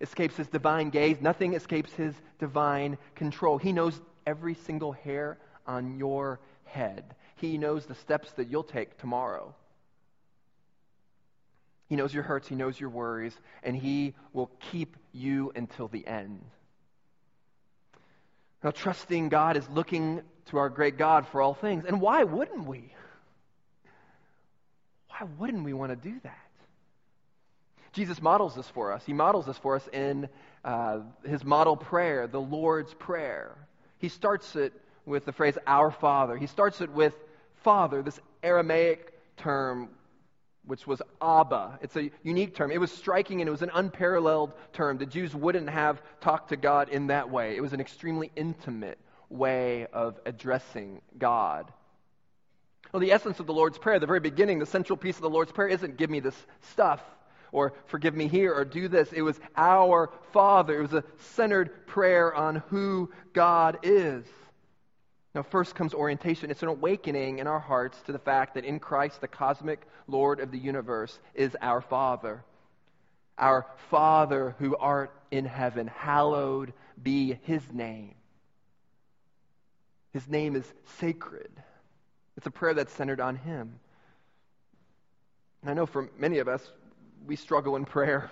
escapes 0.00 0.36
his 0.36 0.48
divine 0.48 0.90
gaze, 0.90 1.20
nothing 1.20 1.54
escapes 1.54 1.92
his 1.92 2.14
divine 2.38 2.98
control. 3.14 3.58
He 3.58 3.72
knows 3.72 4.00
every 4.26 4.54
single 4.54 4.92
hair 4.92 5.38
on 5.66 5.98
your 5.98 6.40
head, 6.64 7.14
he 7.36 7.58
knows 7.58 7.86
the 7.86 7.94
steps 7.94 8.32
that 8.32 8.48
you'll 8.48 8.62
take 8.62 8.98
tomorrow. 8.98 9.54
He 11.88 11.96
knows 11.96 12.12
your 12.12 12.24
hurts, 12.24 12.48
he 12.48 12.54
knows 12.54 12.78
your 12.78 12.90
worries, 12.90 13.36
and 13.62 13.76
he 13.76 14.14
will 14.32 14.50
keep 14.70 14.96
you 15.12 15.52
until 15.54 15.88
the 15.88 16.06
end. 16.06 16.44
Now, 18.66 18.72
trusting 18.72 19.28
God 19.28 19.56
is 19.56 19.68
looking 19.68 20.22
to 20.46 20.56
our 20.56 20.68
great 20.68 20.98
God 20.98 21.28
for 21.28 21.40
all 21.40 21.54
things. 21.54 21.84
And 21.84 22.00
why 22.00 22.24
wouldn't 22.24 22.66
we? 22.66 22.92
Why 25.06 25.28
wouldn't 25.38 25.62
we 25.62 25.72
want 25.72 25.90
to 25.92 25.96
do 25.96 26.18
that? 26.24 26.48
Jesus 27.92 28.20
models 28.20 28.56
this 28.56 28.68
for 28.70 28.90
us. 28.90 29.04
He 29.06 29.12
models 29.12 29.46
this 29.46 29.56
for 29.56 29.76
us 29.76 29.88
in 29.92 30.28
uh, 30.64 30.98
his 31.24 31.44
model 31.44 31.76
prayer, 31.76 32.26
the 32.26 32.40
Lord's 32.40 32.92
Prayer. 32.92 33.56
He 33.98 34.08
starts 34.08 34.56
it 34.56 34.72
with 35.04 35.26
the 35.26 35.32
phrase, 35.32 35.56
Our 35.64 35.92
Father. 35.92 36.36
He 36.36 36.48
starts 36.48 36.80
it 36.80 36.90
with 36.90 37.14
Father, 37.62 38.02
this 38.02 38.18
Aramaic 38.42 39.12
term 39.36 39.90
which 40.66 40.86
was 40.86 41.00
Abba. 41.22 41.78
It's 41.80 41.96
a 41.96 42.10
unique 42.22 42.54
term. 42.54 42.70
It 42.70 42.80
was 42.80 42.90
striking 42.90 43.40
and 43.40 43.48
it 43.48 43.50
was 43.50 43.62
an 43.62 43.70
unparalleled 43.72 44.52
term. 44.72 44.98
The 44.98 45.06
Jews 45.06 45.34
wouldn't 45.34 45.70
have 45.70 46.02
talked 46.20 46.50
to 46.50 46.56
God 46.56 46.88
in 46.88 47.06
that 47.06 47.30
way. 47.30 47.56
It 47.56 47.60
was 47.60 47.72
an 47.72 47.80
extremely 47.80 48.30
intimate 48.36 48.98
way 49.28 49.86
of 49.92 50.18
addressing 50.26 51.00
God. 51.16 51.72
Well, 52.92 53.00
the 53.00 53.12
essence 53.12 53.40
of 53.40 53.46
the 53.46 53.52
Lord's 53.52 53.78
Prayer, 53.78 53.98
the 53.98 54.06
very 54.06 54.20
beginning, 54.20 54.58
the 54.58 54.66
central 54.66 54.96
piece 54.96 55.16
of 55.16 55.22
the 55.22 55.30
Lord's 55.30 55.52
Prayer 55.52 55.68
isn't 55.68 55.96
give 55.96 56.10
me 56.10 56.20
this 56.20 56.36
stuff 56.72 57.00
or 57.52 57.72
forgive 57.86 58.14
me 58.14 58.28
here 58.28 58.52
or 58.52 58.64
do 58.64 58.88
this. 58.88 59.12
It 59.12 59.22
was 59.22 59.38
our 59.56 60.10
Father. 60.32 60.78
It 60.78 60.82
was 60.82 60.92
a 60.92 61.04
centered 61.34 61.86
prayer 61.86 62.34
on 62.34 62.56
who 62.68 63.10
God 63.32 63.78
is. 63.82 64.24
Now, 65.36 65.42
first 65.42 65.74
comes 65.74 65.92
orientation. 65.92 66.50
It's 66.50 66.62
an 66.62 66.70
awakening 66.70 67.40
in 67.40 67.46
our 67.46 67.60
hearts 67.60 68.00
to 68.06 68.12
the 68.12 68.18
fact 68.18 68.54
that 68.54 68.64
in 68.64 68.80
Christ, 68.80 69.20
the 69.20 69.28
cosmic 69.28 69.86
Lord 70.08 70.40
of 70.40 70.50
the 70.50 70.56
universe 70.56 71.18
is 71.34 71.54
our 71.60 71.82
Father. 71.82 72.42
Our 73.36 73.66
Father 73.90 74.56
who 74.58 74.74
art 74.78 75.12
in 75.30 75.44
heaven, 75.44 75.88
hallowed 75.88 76.72
be 77.02 77.38
his 77.42 77.60
name. 77.70 78.14
His 80.14 80.26
name 80.26 80.56
is 80.56 80.64
sacred. 81.00 81.50
It's 82.38 82.46
a 82.46 82.50
prayer 82.50 82.72
that's 82.72 82.94
centered 82.94 83.20
on 83.20 83.36
him. 83.36 83.78
And 85.60 85.70
I 85.70 85.74
know 85.74 85.84
for 85.84 86.08
many 86.18 86.38
of 86.38 86.48
us, 86.48 86.66
we 87.26 87.36
struggle 87.36 87.76
in 87.76 87.84
prayer. 87.84 88.30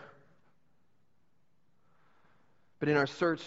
But 2.81 2.89
in 2.89 2.97
our 2.97 3.07
search 3.07 3.43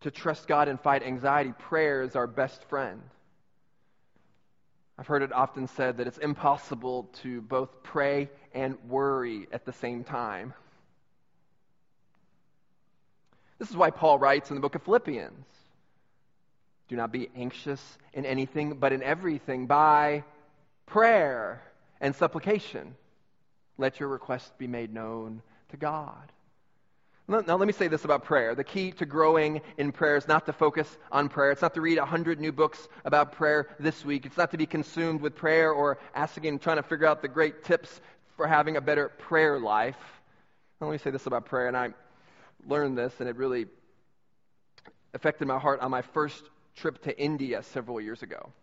to 0.00 0.10
trust 0.10 0.46
God 0.46 0.68
and 0.68 0.80
fight 0.80 1.02
anxiety, 1.02 1.52
prayer 1.58 2.02
is 2.02 2.16
our 2.16 2.26
best 2.26 2.64
friend. 2.64 3.02
I've 4.98 5.06
heard 5.06 5.22
it 5.22 5.32
often 5.32 5.68
said 5.68 5.98
that 5.98 6.06
it's 6.06 6.18
impossible 6.18 7.08
to 7.22 7.40
both 7.40 7.82
pray 7.82 8.28
and 8.52 8.76
worry 8.88 9.46
at 9.52 9.64
the 9.64 9.72
same 9.72 10.02
time. 10.02 10.54
This 13.58 13.70
is 13.70 13.76
why 13.76 13.90
Paul 13.90 14.18
writes 14.18 14.50
in 14.50 14.56
the 14.56 14.60
book 14.60 14.74
of 14.74 14.82
Philippians 14.82 15.46
Do 16.88 16.96
not 16.96 17.12
be 17.12 17.28
anxious 17.36 17.98
in 18.12 18.26
anything, 18.26 18.74
but 18.74 18.92
in 18.92 19.02
everything 19.02 19.66
by 19.66 20.24
prayer 20.86 21.62
and 22.00 22.14
supplication. 22.14 22.96
Let 23.76 24.00
your 24.00 24.08
requests 24.08 24.52
be 24.58 24.66
made 24.66 24.92
known 24.92 25.42
to 25.70 25.76
God. 25.76 26.32
Now, 27.30 27.56
let 27.56 27.66
me 27.66 27.74
say 27.74 27.88
this 27.88 28.06
about 28.06 28.24
prayer. 28.24 28.54
The 28.54 28.64
key 28.64 28.90
to 28.92 29.04
growing 29.04 29.60
in 29.76 29.92
prayer 29.92 30.16
is 30.16 30.26
not 30.26 30.46
to 30.46 30.54
focus 30.54 30.88
on 31.12 31.28
prayer. 31.28 31.50
It's 31.50 31.60
not 31.60 31.74
to 31.74 31.82
read 31.82 31.98
a 31.98 32.06
hundred 32.06 32.40
new 32.40 32.52
books 32.52 32.88
about 33.04 33.32
prayer 33.32 33.68
this 33.78 34.02
week. 34.02 34.24
It's 34.24 34.38
not 34.38 34.52
to 34.52 34.56
be 34.56 34.64
consumed 34.64 35.20
with 35.20 35.36
prayer 35.36 35.70
or 35.70 35.98
asking 36.14 36.46
and 36.46 36.58
trying 36.58 36.78
to 36.78 36.82
figure 36.82 37.06
out 37.06 37.20
the 37.20 37.28
great 37.28 37.64
tips 37.64 38.00
for 38.38 38.46
having 38.46 38.78
a 38.78 38.80
better 38.80 39.10
prayer 39.10 39.60
life. 39.60 39.98
Now, 40.80 40.86
let 40.86 40.92
me 40.92 40.98
say 40.98 41.10
this 41.10 41.26
about 41.26 41.44
prayer, 41.44 41.68
and 41.68 41.76
I 41.76 41.90
learned 42.66 42.96
this, 42.96 43.12
and 43.20 43.28
it 43.28 43.36
really 43.36 43.66
affected 45.12 45.46
my 45.46 45.58
heart 45.58 45.80
on 45.80 45.90
my 45.90 46.00
first 46.00 46.42
trip 46.76 47.02
to 47.02 47.20
India 47.20 47.62
several 47.62 48.00
years 48.00 48.22
ago. 48.22 48.54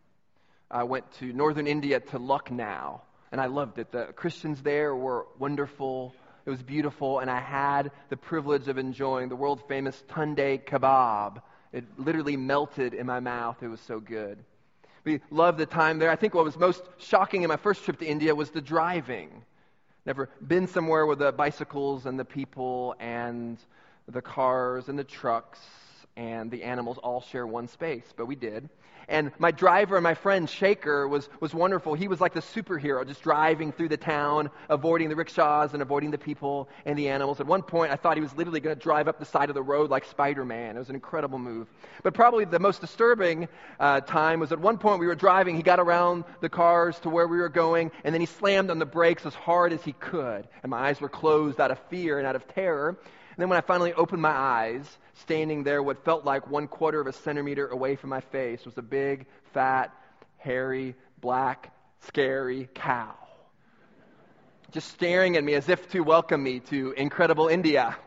I 0.71 0.85
went 0.85 1.11
to 1.19 1.31
northern 1.31 1.67
India 1.67 1.99
to 1.99 2.17
Lucknow, 2.17 3.03
and 3.31 3.39
I 3.39 3.45
loved 3.45 3.77
it. 3.77 3.91
The 3.91 4.05
Christians 4.15 4.63
there 4.63 4.95
were 4.95 5.27
wonderful 5.37 6.15
it 6.45 6.49
was 6.49 6.61
beautiful, 6.61 7.19
and 7.19 7.29
I 7.29 7.39
had 7.39 7.91
the 8.09 8.17
privilege 8.17 8.67
of 8.67 8.77
enjoying 8.77 9.29
the 9.29 9.35
world 9.35 9.63
famous 9.67 10.03
tunde 10.09 10.63
kebab. 10.65 11.41
It 11.73 11.85
literally 11.97 12.37
melted 12.37 12.93
in 12.93 13.05
my 13.05 13.19
mouth. 13.19 13.63
It 13.63 13.67
was 13.67 13.81
so 13.81 13.99
good. 13.99 14.37
We 15.03 15.21
loved 15.29 15.57
the 15.57 15.65
time 15.65 15.99
there. 15.99 16.09
I 16.09 16.15
think 16.15 16.33
what 16.33 16.45
was 16.45 16.57
most 16.57 16.83
shocking 16.97 17.43
in 17.43 17.49
my 17.49 17.57
first 17.57 17.83
trip 17.83 17.99
to 17.99 18.05
India 18.05 18.33
was 18.33 18.51
the 18.51 18.61
driving. 18.61 19.43
Never 20.05 20.29
been 20.45 20.67
somewhere 20.67 21.05
with 21.05 21.19
the 21.19 21.31
bicycles 21.31 22.05
and 22.05 22.19
the 22.19 22.25
people 22.25 22.95
and 22.99 23.57
the 24.07 24.21
cars 24.21 24.87
and 24.87 24.97
the 24.97 25.03
trucks 25.03 25.59
and 26.17 26.49
the 26.51 26.63
animals 26.63 26.97
all 26.97 27.21
share 27.21 27.45
one 27.45 27.67
space, 27.67 28.05
but 28.15 28.25
we 28.25 28.35
did. 28.35 28.69
And 29.07 29.31
my 29.37 29.51
driver 29.51 29.97
and 29.97 30.03
my 30.03 30.15
friend 30.15 30.49
Shaker 30.49 31.07
was, 31.07 31.29
was 31.39 31.53
wonderful. 31.53 31.93
He 31.93 32.07
was 32.07 32.19
like 32.19 32.33
the 32.33 32.41
superhero, 32.41 33.07
just 33.07 33.21
driving 33.21 33.71
through 33.71 33.89
the 33.89 33.97
town, 33.97 34.49
avoiding 34.69 35.09
the 35.09 35.15
rickshaws 35.15 35.73
and 35.73 35.81
avoiding 35.81 36.11
the 36.11 36.17
people 36.17 36.69
and 36.85 36.97
the 36.97 37.09
animals. 37.09 37.39
At 37.39 37.45
one 37.45 37.61
point, 37.61 37.91
I 37.91 37.97
thought 37.97 38.17
he 38.17 38.21
was 38.21 38.35
literally 38.35 38.59
going 38.59 38.75
to 38.75 38.81
drive 38.81 39.07
up 39.07 39.19
the 39.19 39.25
side 39.25 39.49
of 39.49 39.55
the 39.55 39.61
road 39.61 39.91
like 39.91 40.05
Spider 40.05 40.43
Man. 40.43 40.75
It 40.75 40.79
was 40.79 40.89
an 40.89 40.95
incredible 40.95 41.37
move. 41.37 41.67
But 42.01 42.13
probably 42.13 42.45
the 42.45 42.59
most 42.59 42.81
disturbing 42.81 43.47
uh, 43.79 44.01
time 44.01 44.39
was 44.39 44.51
at 44.51 44.59
one 44.59 44.77
point 44.79 44.99
we 44.99 45.07
were 45.07 45.15
driving. 45.15 45.55
He 45.55 45.63
got 45.63 45.79
around 45.79 46.23
the 46.41 46.49
cars 46.49 46.97
to 47.01 47.09
where 47.09 47.27
we 47.27 47.37
were 47.37 47.49
going, 47.49 47.91
and 48.03 48.13
then 48.13 48.21
he 48.21 48.27
slammed 48.27 48.71
on 48.71 48.79
the 48.79 48.85
brakes 48.85 49.25
as 49.25 49.35
hard 49.35 49.71
as 49.71 49.83
he 49.83 49.93
could. 49.93 50.47
And 50.63 50.71
my 50.71 50.89
eyes 50.89 50.99
were 50.99 51.09
closed 51.09 51.59
out 51.59 51.69
of 51.69 51.77
fear 51.89 52.17
and 52.17 52.25
out 52.25 52.35
of 52.35 52.47
terror. 52.47 52.97
And 53.35 53.41
then 53.41 53.49
when 53.49 53.57
I 53.57 53.61
finally 53.61 53.91
opened 53.91 54.21
my 54.21 54.31
eyes, 54.31 54.97
standing 55.15 55.63
there, 55.63 55.83
what 55.83 56.05
felt 56.05 56.23
like 56.23 56.49
one 56.49 56.69
quarter 56.69 57.01
of 57.01 57.07
a 57.07 57.11
centimeter 57.11 57.67
away 57.67 57.97
from 57.97 58.09
my 58.09 58.21
face 58.21 58.63
was 58.63 58.77
a 58.77 58.81
big, 58.81 59.25
fat, 59.53 59.91
hairy, 60.37 60.95
black, 61.19 61.73
scary 62.07 62.69
cow. 62.73 63.13
Just 64.71 64.87
staring 64.91 65.35
at 65.35 65.43
me 65.43 65.53
as 65.53 65.67
if 65.67 65.91
to 65.91 65.99
welcome 65.99 66.41
me 66.41 66.61
to 66.61 66.93
incredible 66.93 67.49
India. 67.49 67.97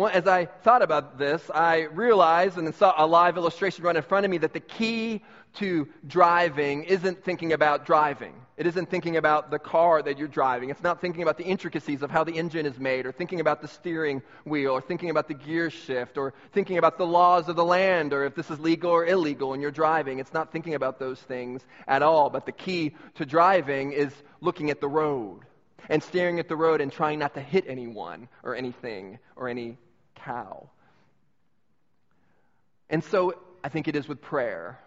Well, 0.00 0.10
as 0.14 0.26
I 0.26 0.46
thought 0.46 0.80
about 0.80 1.18
this, 1.18 1.50
I 1.54 1.82
realized 1.92 2.56
and 2.56 2.74
saw 2.74 2.94
a 2.96 3.04
live 3.06 3.36
illustration 3.36 3.84
right 3.84 3.94
in 3.94 4.00
front 4.00 4.24
of 4.24 4.30
me 4.30 4.38
that 4.38 4.54
the 4.54 4.60
key 4.60 5.22
to 5.56 5.86
driving 6.06 6.84
isn't 6.84 7.22
thinking 7.22 7.52
about 7.52 7.84
driving. 7.84 8.32
It 8.56 8.66
isn't 8.66 8.88
thinking 8.88 9.18
about 9.18 9.50
the 9.50 9.58
car 9.58 10.00
that 10.00 10.16
you're 10.16 10.26
driving. 10.26 10.70
It's 10.70 10.82
not 10.82 11.02
thinking 11.02 11.20
about 11.20 11.36
the 11.36 11.44
intricacies 11.44 12.00
of 12.00 12.10
how 12.10 12.24
the 12.24 12.32
engine 12.32 12.64
is 12.64 12.78
made, 12.78 13.04
or 13.04 13.12
thinking 13.12 13.40
about 13.40 13.60
the 13.60 13.68
steering 13.68 14.22
wheel, 14.46 14.70
or 14.70 14.80
thinking 14.80 15.10
about 15.10 15.28
the 15.28 15.34
gear 15.34 15.68
shift, 15.68 16.16
or 16.16 16.32
thinking 16.54 16.78
about 16.78 16.96
the 16.96 17.04
laws 17.04 17.50
of 17.50 17.56
the 17.56 17.64
land, 17.64 18.14
or 18.14 18.24
if 18.24 18.34
this 18.34 18.50
is 18.50 18.58
legal 18.58 18.90
or 18.90 19.04
illegal 19.04 19.50
when 19.50 19.60
you're 19.60 19.70
driving. 19.70 20.18
It's 20.18 20.32
not 20.32 20.50
thinking 20.50 20.76
about 20.76 20.98
those 20.98 21.20
things 21.20 21.66
at 21.86 22.00
all. 22.00 22.30
But 22.30 22.46
the 22.46 22.52
key 22.52 22.94
to 23.16 23.26
driving 23.26 23.92
is 23.92 24.14
looking 24.40 24.70
at 24.70 24.80
the 24.80 24.88
road 24.88 25.40
and 25.90 26.02
staring 26.02 26.38
at 26.38 26.48
the 26.48 26.56
road 26.56 26.80
and 26.80 26.90
trying 26.90 27.18
not 27.18 27.34
to 27.34 27.42
hit 27.42 27.66
anyone 27.68 28.28
or 28.42 28.56
anything 28.56 29.18
or 29.36 29.46
any 29.46 29.76
cow. 30.24 30.68
And 32.88 33.04
so 33.04 33.34
I 33.62 33.68
think 33.68 33.88
it 33.88 33.96
is 33.96 34.08
with 34.08 34.20
prayer. 34.20 34.78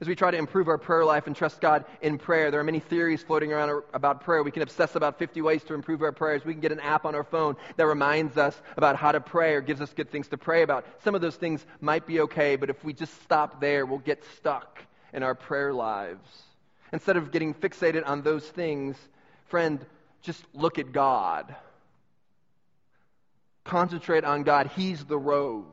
As 0.00 0.08
we 0.08 0.14
try 0.14 0.30
to 0.30 0.38
improve 0.38 0.68
our 0.68 0.78
prayer 0.78 1.04
life 1.04 1.26
and 1.26 1.36
trust 1.36 1.60
God 1.60 1.84
in 2.00 2.16
prayer, 2.16 2.50
there 2.50 2.60
are 2.60 2.64
many 2.64 2.80
theories 2.80 3.22
floating 3.22 3.52
around 3.52 3.82
about 3.92 4.22
prayer. 4.22 4.42
We 4.42 4.50
can 4.50 4.62
obsess 4.62 4.96
about 4.96 5.18
50 5.18 5.42
ways 5.42 5.62
to 5.64 5.74
improve 5.74 6.00
our 6.00 6.12
prayers. 6.12 6.42
We 6.42 6.54
can 6.54 6.62
get 6.62 6.72
an 6.72 6.80
app 6.80 7.04
on 7.04 7.14
our 7.14 7.24
phone 7.24 7.56
that 7.76 7.84
reminds 7.84 8.38
us 8.38 8.58
about 8.78 8.96
how 8.96 9.12
to 9.12 9.20
pray 9.20 9.54
or 9.54 9.60
gives 9.60 9.82
us 9.82 9.92
good 9.92 10.10
things 10.10 10.28
to 10.28 10.38
pray 10.38 10.62
about. 10.62 10.86
Some 11.04 11.14
of 11.14 11.20
those 11.20 11.36
things 11.36 11.64
might 11.82 12.06
be 12.06 12.20
okay, 12.20 12.56
but 12.56 12.70
if 12.70 12.82
we 12.82 12.94
just 12.94 13.22
stop 13.22 13.60
there, 13.60 13.84
we'll 13.84 13.98
get 13.98 14.24
stuck 14.36 14.82
in 15.12 15.22
our 15.22 15.34
prayer 15.34 15.74
lives. 15.74 16.28
Instead 16.92 17.18
of 17.18 17.30
getting 17.30 17.52
fixated 17.52 18.06
on 18.06 18.22
those 18.22 18.44
things, 18.44 18.96
friend, 19.48 19.84
just 20.22 20.42
look 20.54 20.78
at 20.78 20.92
God. 20.92 21.54
Concentrate 23.64 24.24
on 24.24 24.42
God. 24.42 24.70
He's 24.76 25.04
the 25.04 25.18
road. 25.18 25.64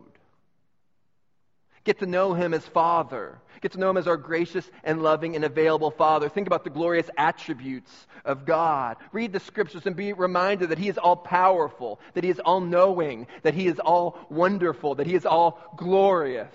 Get 1.88 2.00
to 2.00 2.06
know 2.06 2.34
Him 2.34 2.54
as 2.54 2.66
Father. 2.66 3.40
Get 3.62 3.72
to 3.72 3.80
know 3.80 3.90
Him 3.90 3.96
as 3.96 4.08
our 4.08 4.18
gracious 4.18 4.70
and 4.84 5.02
loving 5.02 5.36
and 5.38 5.46
available 5.46 5.90
Father. 5.90 6.28
Think 6.28 6.46
about 6.46 6.66
the 6.66 6.70
glorious 6.70 7.10
attributes 7.18 7.92
of 8.26 8.46
God. 8.46 8.98
Read 9.14 9.32
the 9.32 9.40
Scriptures 9.40 9.86
and 9.86 9.96
be 9.96 10.12
reminded 10.12 10.70
that 10.70 10.80
He 10.80 10.90
is 10.90 10.98
all 10.98 11.16
powerful, 11.16 12.02
that 12.14 12.26
He 12.26 12.30
is 12.30 12.40
all 12.40 12.60
knowing, 12.60 13.26
that 13.44 13.54
He 13.54 13.68
is 13.68 13.80
all 13.80 14.20
wonderful, 14.30 14.96
that 14.96 15.08
He 15.08 15.16
is 15.16 15.26
all 15.26 15.62
glorious, 15.78 16.54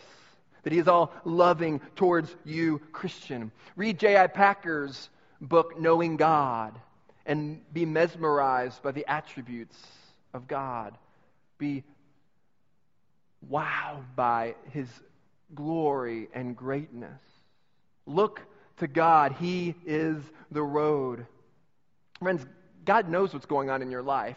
that 0.65 0.73
He 0.75 0.79
is 0.79 0.87
all 0.87 1.15
loving 1.25 1.81
towards 1.97 2.37
you, 2.45 2.79
Christian. 2.93 3.53
Read 3.75 3.99
J.I. 3.99 4.27
Packer's 4.27 5.09
book, 5.41 5.81
Knowing 5.81 6.19
God, 6.19 6.79
and 7.25 7.63
be 7.73 7.87
mesmerized 7.87 8.83
by 8.83 8.93
the 8.93 9.07
attributes 9.11 9.79
of 10.35 10.47
God 10.47 10.95
be 11.63 11.85
wowed 13.49 14.03
by 14.17 14.57
his 14.73 14.89
glory 15.55 16.29
and 16.35 16.57
greatness. 16.57 17.21
Look 18.05 18.41
to 18.79 18.89
God. 18.89 19.37
He 19.39 19.77
is 19.87 20.21
the 20.51 20.63
road. 20.63 21.25
Friends, 22.19 22.45
God 22.85 23.09
knows 23.09 23.33
what's 23.33 23.47
going 23.47 23.71
on 23.71 23.81
in 23.81 23.93
your 23.93 24.03
life. 24.03 24.37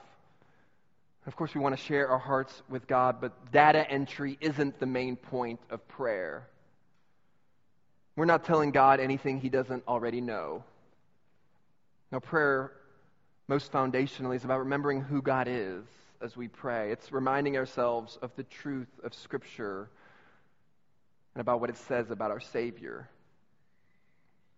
Of 1.25 1.35
course, 1.35 1.55
we 1.55 1.61
want 1.61 1.75
to 1.75 1.83
share 1.83 2.07
our 2.09 2.19
hearts 2.19 2.61
with 2.69 2.85
God, 2.85 3.19
but 3.19 3.51
data 3.51 3.89
entry 3.89 4.37
isn't 4.39 4.79
the 4.79 4.85
main 4.85 5.15
point 5.15 5.59
of 5.71 5.87
prayer. 5.87 6.47
We're 8.15 8.25
not 8.25 8.43
telling 8.43 8.69
God 8.69 8.99
anything 8.99 9.39
he 9.39 9.49
doesn't 9.49 9.83
already 9.87 10.21
know. 10.21 10.63
Now, 12.11 12.19
prayer, 12.19 12.71
most 13.47 13.71
foundationally, 13.71 14.35
is 14.35 14.45
about 14.45 14.59
remembering 14.59 15.01
who 15.01 15.23
God 15.23 15.47
is 15.49 15.83
as 16.21 16.35
we 16.35 16.47
pray. 16.47 16.91
It's 16.91 17.11
reminding 17.11 17.57
ourselves 17.57 18.17
of 18.21 18.31
the 18.35 18.43
truth 18.43 18.89
of 19.03 19.13
Scripture 19.13 19.89
and 21.33 21.41
about 21.41 21.59
what 21.59 21.69
it 21.69 21.77
says 21.77 22.11
about 22.11 22.31
our 22.31 22.39
Savior. 22.39 23.09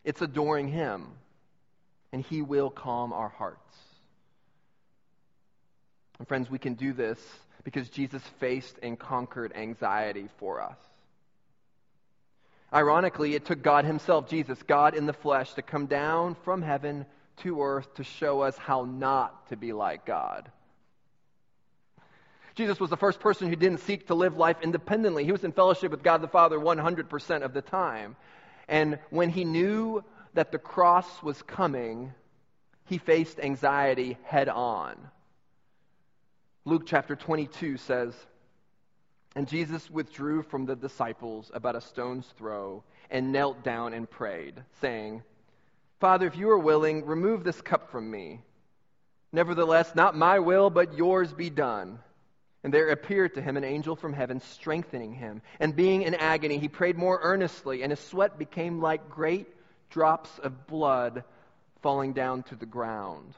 It's 0.03 0.21
adoring 0.21 0.67
Him, 0.67 1.07
and 2.11 2.23
He 2.23 2.41
will 2.41 2.69
calm 2.69 3.13
our 3.13 3.29
hearts. 3.29 3.75
And 6.19 6.27
friends, 6.27 6.49
we 6.49 6.59
can 6.59 6.75
do 6.75 6.93
this 6.93 7.19
because 7.63 7.89
Jesus 7.89 8.21
faced 8.39 8.77
and 8.81 8.97
conquered 8.97 9.51
anxiety 9.55 10.29
for 10.37 10.61
us. 10.61 10.77
Ironically, 12.73 13.33
it 13.35 13.45
took 13.45 13.61
God 13.61 13.85
Himself, 13.85 14.29
Jesus, 14.29 14.61
God 14.63 14.95
in 14.95 15.05
the 15.05 15.13
flesh, 15.13 15.53
to 15.53 15.61
come 15.61 15.85
down 15.85 16.35
from 16.43 16.61
heaven 16.61 17.05
to 17.37 17.61
earth 17.61 17.93
to 17.95 18.03
show 18.03 18.41
us 18.41 18.57
how 18.57 18.83
not 18.83 19.49
to 19.49 19.55
be 19.55 19.73
like 19.73 20.05
God. 20.05 20.49
Jesus 22.57 22.79
was 22.79 22.89
the 22.89 22.97
first 22.97 23.19
person 23.19 23.49
who 23.49 23.55
didn't 23.55 23.81
seek 23.81 24.07
to 24.07 24.15
live 24.15 24.35
life 24.35 24.57
independently. 24.63 25.23
He 25.23 25.31
was 25.31 25.43
in 25.43 25.51
fellowship 25.51 25.91
with 25.91 26.01
God 26.01 26.21
the 26.21 26.27
Father 26.27 26.57
100% 26.57 27.43
of 27.43 27.53
the 27.53 27.61
time. 27.61 28.15
And 28.67 28.97
when 29.11 29.29
he 29.29 29.45
knew 29.45 30.03
that 30.33 30.51
the 30.51 30.57
cross 30.57 31.21
was 31.21 31.39
coming, 31.43 32.13
he 32.85 32.97
faced 32.97 33.39
anxiety 33.39 34.17
head 34.23 34.49
on. 34.49 34.97
Luke 36.65 36.87
chapter 36.87 37.15
22 37.15 37.77
says, 37.77 38.15
And 39.35 39.47
Jesus 39.47 39.87
withdrew 39.91 40.41
from 40.41 40.65
the 40.65 40.75
disciples 40.75 41.51
about 41.53 41.75
a 41.75 41.81
stone's 41.81 42.25
throw 42.39 42.83
and 43.11 43.31
knelt 43.31 43.63
down 43.63 43.93
and 43.93 44.09
prayed, 44.09 44.55
saying, 44.81 45.21
Father, 45.99 46.25
if 46.25 46.35
you 46.35 46.49
are 46.49 46.57
willing, 46.57 47.05
remove 47.05 47.43
this 47.43 47.61
cup 47.61 47.91
from 47.91 48.09
me. 48.09 48.41
Nevertheless, 49.31 49.93
not 49.93 50.17
my 50.17 50.39
will, 50.39 50.71
but 50.71 50.97
yours 50.97 51.31
be 51.31 51.51
done. 51.51 51.99
And 52.67 52.73
there 52.73 52.89
appeared 52.89 53.35
to 53.35 53.41
him 53.41 53.55
an 53.55 53.63
angel 53.63 53.95
from 53.95 54.11
heaven, 54.11 54.41
strengthening 54.41 55.13
him. 55.13 55.41
And 55.57 55.73
being 55.73 56.01
in 56.01 56.13
agony, 56.13 56.57
he 56.57 56.67
prayed 56.67 56.97
more 56.97 57.17
earnestly, 57.23 57.81
and 57.81 57.93
his 57.93 57.99
sweat 58.01 58.37
became 58.37 58.81
like 58.81 59.09
great 59.09 59.47
drops 59.89 60.37
of 60.39 60.67
blood 60.67 61.23
falling 61.81 62.11
down 62.11 62.43
to 62.43 62.55
the 62.55 62.65
ground. 62.65 63.33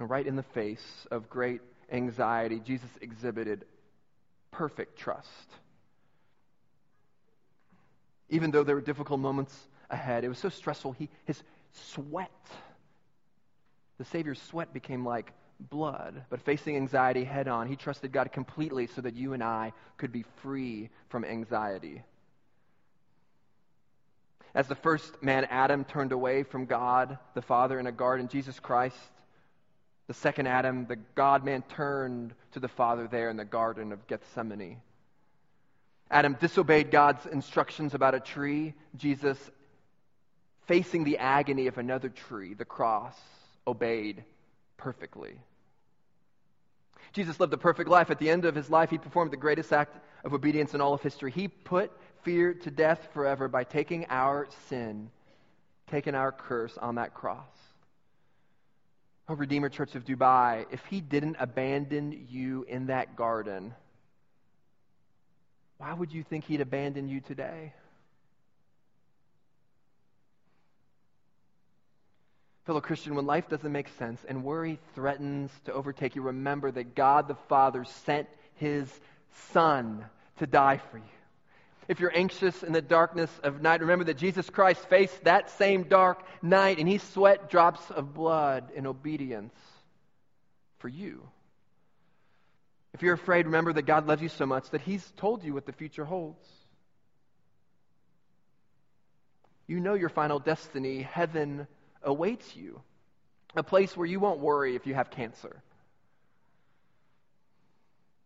And 0.00 0.10
right 0.10 0.26
in 0.26 0.34
the 0.34 0.42
face 0.42 1.06
of 1.12 1.30
great 1.30 1.60
anxiety, 1.88 2.58
Jesus 2.58 2.90
exhibited 3.00 3.64
perfect 4.50 4.98
trust. 4.98 5.48
Even 8.28 8.50
though 8.50 8.64
there 8.64 8.74
were 8.74 8.80
difficult 8.80 9.20
moments 9.20 9.56
ahead, 9.88 10.24
it 10.24 10.28
was 10.28 10.38
so 10.38 10.48
stressful, 10.48 10.90
he, 10.98 11.08
his 11.26 11.40
sweat, 11.92 12.32
the 13.98 14.04
Savior's 14.04 14.42
sweat 14.42 14.72
became 14.72 15.06
like 15.06 15.32
blood, 15.60 16.24
but 16.30 16.40
facing 16.42 16.76
anxiety 16.76 17.24
head 17.24 17.48
on, 17.48 17.66
he 17.66 17.76
trusted 17.76 18.12
God 18.12 18.32
completely 18.32 18.86
so 18.86 19.00
that 19.00 19.14
you 19.14 19.32
and 19.32 19.42
I 19.42 19.72
could 19.96 20.12
be 20.12 20.24
free 20.42 20.90
from 21.08 21.24
anxiety. 21.24 22.02
As 24.54 24.68
the 24.68 24.74
first 24.74 25.22
man, 25.22 25.44
Adam, 25.50 25.84
turned 25.84 26.12
away 26.12 26.42
from 26.42 26.66
God, 26.66 27.18
the 27.34 27.42
Father, 27.42 27.78
in 27.78 27.86
a 27.86 27.92
garden, 27.92 28.28
Jesus 28.28 28.58
Christ, 28.58 28.96
the 30.06 30.14
second 30.14 30.46
Adam, 30.46 30.86
the 30.86 30.96
God 30.96 31.44
man, 31.44 31.62
turned 31.62 32.32
to 32.52 32.60
the 32.60 32.68
Father 32.68 33.08
there 33.08 33.28
in 33.28 33.36
the 33.36 33.44
Garden 33.44 33.92
of 33.92 34.06
Gethsemane. 34.06 34.80
Adam 36.10 36.36
disobeyed 36.40 36.90
God's 36.90 37.26
instructions 37.26 37.92
about 37.92 38.14
a 38.14 38.20
tree. 38.20 38.74
Jesus, 38.96 39.38
facing 40.66 41.04
the 41.04 41.18
agony 41.18 41.66
of 41.66 41.78
another 41.78 42.08
tree, 42.08 42.54
the 42.54 42.64
cross, 42.64 43.18
obeyed 43.66 44.24
perfectly. 44.76 45.38
Jesus 47.12 47.40
lived 47.40 47.52
a 47.52 47.58
perfect 47.58 47.88
life. 47.88 48.10
At 48.10 48.18
the 48.18 48.30
end 48.30 48.44
of 48.44 48.54
his 48.54 48.68
life, 48.68 48.90
he 48.90 48.98
performed 48.98 49.30
the 49.30 49.36
greatest 49.36 49.72
act 49.72 49.96
of 50.24 50.34
obedience 50.34 50.74
in 50.74 50.80
all 50.80 50.92
of 50.92 51.02
history. 51.02 51.30
He 51.30 51.48
put 51.48 51.90
fear 52.22 52.52
to 52.54 52.70
death 52.70 53.08
forever 53.14 53.48
by 53.48 53.64
taking 53.64 54.06
our 54.10 54.48
sin, 54.68 55.10
taking 55.90 56.14
our 56.14 56.32
curse 56.32 56.76
on 56.76 56.96
that 56.96 57.14
cross. 57.14 57.46
Oh, 59.28 59.34
Redeemer 59.34 59.68
Church 59.68 59.94
of 59.94 60.04
Dubai, 60.04 60.66
if 60.70 60.84
he 60.86 61.00
didn't 61.00 61.36
abandon 61.40 62.26
you 62.28 62.64
in 62.68 62.86
that 62.86 63.16
garden, 63.16 63.74
why 65.78 65.92
would 65.92 66.12
you 66.12 66.22
think 66.22 66.44
he'd 66.44 66.60
abandon 66.60 67.08
you 67.08 67.20
today? 67.20 67.72
Fellow 72.66 72.80
Christian, 72.80 73.14
when 73.14 73.26
life 73.26 73.48
doesn't 73.48 73.70
make 73.70 73.88
sense 73.96 74.20
and 74.28 74.42
worry 74.42 74.80
threatens 74.96 75.52
to 75.66 75.72
overtake 75.72 76.16
you, 76.16 76.22
remember 76.22 76.72
that 76.72 76.96
God 76.96 77.28
the 77.28 77.36
Father 77.48 77.84
sent 77.84 78.28
his 78.56 78.92
Son 79.52 80.04
to 80.38 80.48
die 80.48 80.80
for 80.90 80.98
you. 80.98 81.04
If 81.86 82.00
you're 82.00 82.16
anxious 82.16 82.64
in 82.64 82.72
the 82.72 82.82
darkness 82.82 83.30
of 83.44 83.62
night, 83.62 83.80
remember 83.80 84.06
that 84.06 84.16
Jesus 84.16 84.50
Christ 84.50 84.88
faced 84.88 85.22
that 85.22 85.50
same 85.50 85.84
dark 85.84 86.24
night 86.42 86.78
and 86.80 86.88
he 86.88 86.98
sweat 86.98 87.48
drops 87.48 87.88
of 87.92 88.12
blood 88.12 88.72
in 88.74 88.88
obedience 88.88 89.54
for 90.78 90.88
you. 90.88 91.22
If 92.92 93.02
you're 93.02 93.14
afraid, 93.14 93.46
remember 93.46 93.72
that 93.74 93.82
God 93.82 94.08
loves 94.08 94.22
you 94.22 94.28
so 94.28 94.46
much 94.46 94.70
that 94.70 94.80
he's 94.80 95.12
told 95.16 95.44
you 95.44 95.54
what 95.54 95.66
the 95.66 95.72
future 95.72 96.04
holds. 96.04 96.48
You 99.68 99.78
know 99.78 99.94
your 99.94 100.08
final 100.08 100.40
destiny. 100.40 101.02
Heaven 101.02 101.68
awaits 102.06 102.56
you, 102.56 102.80
a 103.54 103.62
place 103.62 103.96
where 103.96 104.06
you 104.06 104.20
won't 104.20 104.40
worry 104.40 104.76
if 104.76 104.86
you 104.86 104.94
have 104.94 105.10
cancer, 105.10 105.62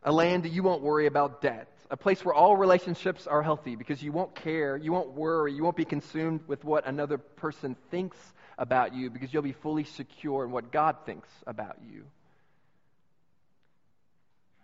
a 0.02 0.12
land 0.12 0.44
that 0.44 0.50
you 0.50 0.62
won't 0.62 0.82
worry 0.82 1.06
about 1.06 1.42
debt, 1.42 1.68
a 1.90 1.96
place 1.96 2.24
where 2.24 2.34
all 2.34 2.56
relationships 2.56 3.26
are 3.26 3.42
healthy 3.42 3.74
because 3.74 4.02
you 4.02 4.12
won't 4.12 4.34
care, 4.34 4.76
you 4.76 4.92
won't 4.92 5.12
worry, 5.12 5.52
you 5.52 5.64
won't 5.64 5.76
be 5.76 5.84
consumed 5.84 6.40
with 6.46 6.64
what 6.64 6.86
another 6.86 7.18
person 7.18 7.76
thinks 7.90 8.16
about 8.56 8.94
you 8.94 9.10
because 9.10 9.32
you'll 9.32 9.42
be 9.42 9.52
fully 9.52 9.84
secure 9.84 10.44
in 10.44 10.52
what 10.52 10.70
God 10.70 10.96
thinks 11.04 11.28
about 11.46 11.78
you. 11.90 12.04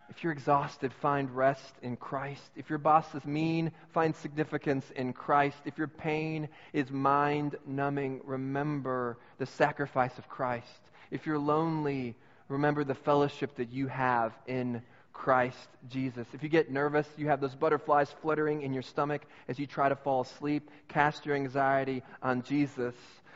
If 0.09 0.23
you're 0.23 0.33
exhausted, 0.33 0.92
find 0.92 1.31
rest 1.35 1.75
in 1.83 1.97
Christ. 1.97 2.42
If 2.55 2.71
your 2.71 2.79
boss 2.79 3.12
is 3.14 3.25
mean, 3.25 3.73
find 3.92 4.14
significance 4.14 4.88
in 4.95 5.12
Christ. 5.12 5.59
If 5.64 5.79
your 5.79 5.88
pain 5.88 6.49
is 6.73 6.90
mind 6.90 7.57
numbing, 7.66 8.21
remember 8.25 9.19
the 9.38 9.47
sacrifice 9.47 10.16
of 10.19 10.29
Christ. 10.29 10.66
If 11.11 11.27
you're 11.27 11.38
lonely, 11.38 12.14
remember 12.49 12.85
the 12.85 12.95
fellowship 12.95 13.57
that 13.57 13.71
you 13.71 13.88
have 13.88 14.33
in 14.47 14.83
Christ 15.12 15.69
Jesus. 15.88 16.27
If 16.33 16.42
you 16.42 16.49
get 16.49 16.71
nervous, 16.71 17.09
you 17.16 17.29
have 17.29 17.40
those 17.40 17.55
butterflies 17.55 18.14
fluttering 18.23 18.62
in 18.62 18.73
your 18.73 18.83
stomach 18.83 19.23
as 19.49 19.59
you 19.59 19.66
try 19.66 19.88
to 19.88 19.97
fall 19.97 20.21
asleep, 20.21 20.71
cast 20.88 21.27
your 21.27 21.35
anxiety 21.35 22.03
on 22.23 22.42
Jesus 22.42 22.95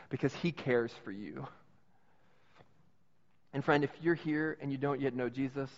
because 0.09 0.33
he 0.35 0.51
cares 0.51 0.91
for 1.03 1.11
you. 1.11 1.47
And 3.53 3.65
friend, 3.65 3.83
if 3.83 3.89
you're 4.01 4.15
here 4.15 4.57
and 4.61 4.71
you 4.71 4.77
don't 4.77 5.01
yet 5.01 5.13
know 5.13 5.27
Jesus, 5.27 5.69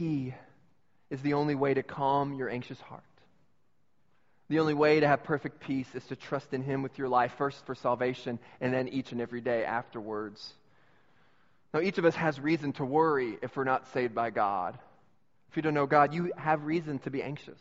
he 0.00 0.34
is 1.10 1.20
the 1.20 1.34
only 1.34 1.54
way 1.54 1.74
to 1.74 1.82
calm 1.82 2.32
your 2.32 2.48
anxious 2.48 2.80
heart. 2.80 3.02
The 4.48 4.58
only 4.58 4.72
way 4.72 4.98
to 4.98 5.06
have 5.06 5.24
perfect 5.24 5.60
peace 5.60 5.94
is 5.94 6.04
to 6.06 6.16
trust 6.16 6.54
in 6.54 6.62
Him 6.62 6.82
with 6.82 6.96
your 6.96 7.08
life, 7.08 7.34
first 7.36 7.66
for 7.66 7.74
salvation, 7.74 8.38
and 8.62 8.72
then 8.72 8.88
each 8.88 9.12
and 9.12 9.20
every 9.20 9.42
day 9.42 9.62
afterwards. 9.62 10.54
Now, 11.74 11.80
each 11.80 11.98
of 11.98 12.06
us 12.06 12.14
has 12.14 12.40
reason 12.40 12.72
to 12.74 12.84
worry 12.84 13.36
if 13.42 13.54
we're 13.56 13.64
not 13.64 13.92
saved 13.92 14.14
by 14.14 14.30
God. 14.30 14.78
If 15.50 15.56
you 15.56 15.62
don't 15.62 15.74
know 15.74 15.86
God, 15.86 16.14
you 16.14 16.32
have 16.36 16.64
reason 16.64 16.98
to 17.00 17.10
be 17.10 17.22
anxious. 17.22 17.60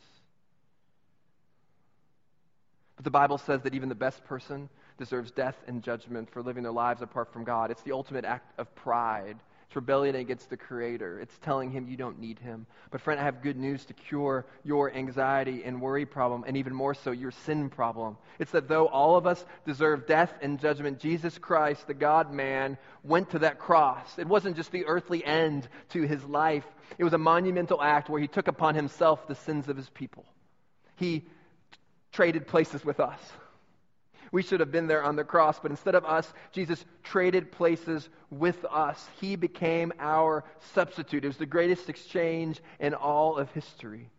But 2.95 3.03
the 3.03 3.11
Bible 3.11 3.37
says 3.37 3.63
that 3.63 3.75
even 3.75 3.89
the 3.89 3.95
best 3.95 4.23
person 4.25 4.69
deserves 4.97 5.31
death 5.31 5.57
and 5.67 5.83
judgment 5.83 6.31
for 6.31 6.41
living 6.41 6.63
their 6.63 6.71
lives 6.71 7.01
apart 7.01 7.33
from 7.33 7.43
God. 7.43 7.69
It's 7.69 7.83
the 7.83 7.91
ultimate 7.91 8.23
act 8.23 8.57
of 8.57 8.73
pride 8.75 9.37
it's 9.69 9.75
rebellion 9.75 10.15
against 10.15 10.49
the 10.49 10.57
Creator. 10.57 11.19
It's 11.19 11.37
telling 11.43 11.69
him 11.69 11.87
you 11.87 11.95
don't 11.95 12.17
need 12.17 12.39
him. 12.39 12.65
But, 12.89 13.01
friend, 13.01 13.19
I 13.19 13.25
have 13.25 13.43
good 13.43 13.55
news 13.55 13.85
to 13.85 13.93
cure 13.93 14.47
your 14.63 14.91
anxiety 14.91 15.61
and 15.63 15.79
worry 15.79 16.07
problem, 16.07 16.43
and 16.47 16.57
even 16.57 16.73
more 16.73 16.95
so, 16.95 17.11
your 17.11 17.29
sin 17.29 17.69
problem. 17.69 18.17
It's 18.39 18.49
that 18.53 18.67
though 18.67 18.87
all 18.87 19.15
of 19.15 19.27
us 19.27 19.45
deserve 19.67 20.07
death 20.07 20.33
and 20.41 20.59
judgment, 20.59 20.97
Jesus 20.97 21.37
Christ, 21.37 21.85
the 21.85 21.93
God 21.93 22.33
man, 22.33 22.79
went 23.03 23.29
to 23.29 23.39
that 23.39 23.59
cross. 23.59 24.17
It 24.17 24.27
wasn't 24.27 24.55
just 24.55 24.71
the 24.71 24.87
earthly 24.87 25.23
end 25.23 25.69
to 25.89 26.01
his 26.01 26.23
life, 26.23 26.65
it 26.97 27.03
was 27.03 27.13
a 27.13 27.19
monumental 27.19 27.79
act 27.79 28.09
where 28.09 28.19
he 28.19 28.27
took 28.27 28.47
upon 28.47 28.73
himself 28.73 29.27
the 29.27 29.35
sins 29.35 29.69
of 29.69 29.77
his 29.77 29.89
people. 29.91 30.25
He 30.95 31.27
traded 32.11 32.47
places 32.47 32.83
with 32.83 32.99
us. 32.99 33.19
We 34.31 34.43
should 34.43 34.59
have 34.59 34.71
been 34.71 34.87
there 34.87 35.03
on 35.03 35.15
the 35.15 35.23
cross, 35.23 35.59
but 35.59 35.71
instead 35.71 35.95
of 35.95 36.05
us, 36.05 36.31
Jesus 36.51 36.83
traded 37.03 37.51
places 37.51 38.07
with 38.29 38.63
us. 38.65 39.07
He 39.19 39.35
became 39.35 39.91
our 39.99 40.43
substitute. 40.73 41.23
It 41.23 41.27
was 41.27 41.37
the 41.37 41.45
greatest 41.45 41.89
exchange 41.89 42.61
in 42.79 42.93
all 42.93 43.37
of 43.37 43.51
history. 43.51 44.09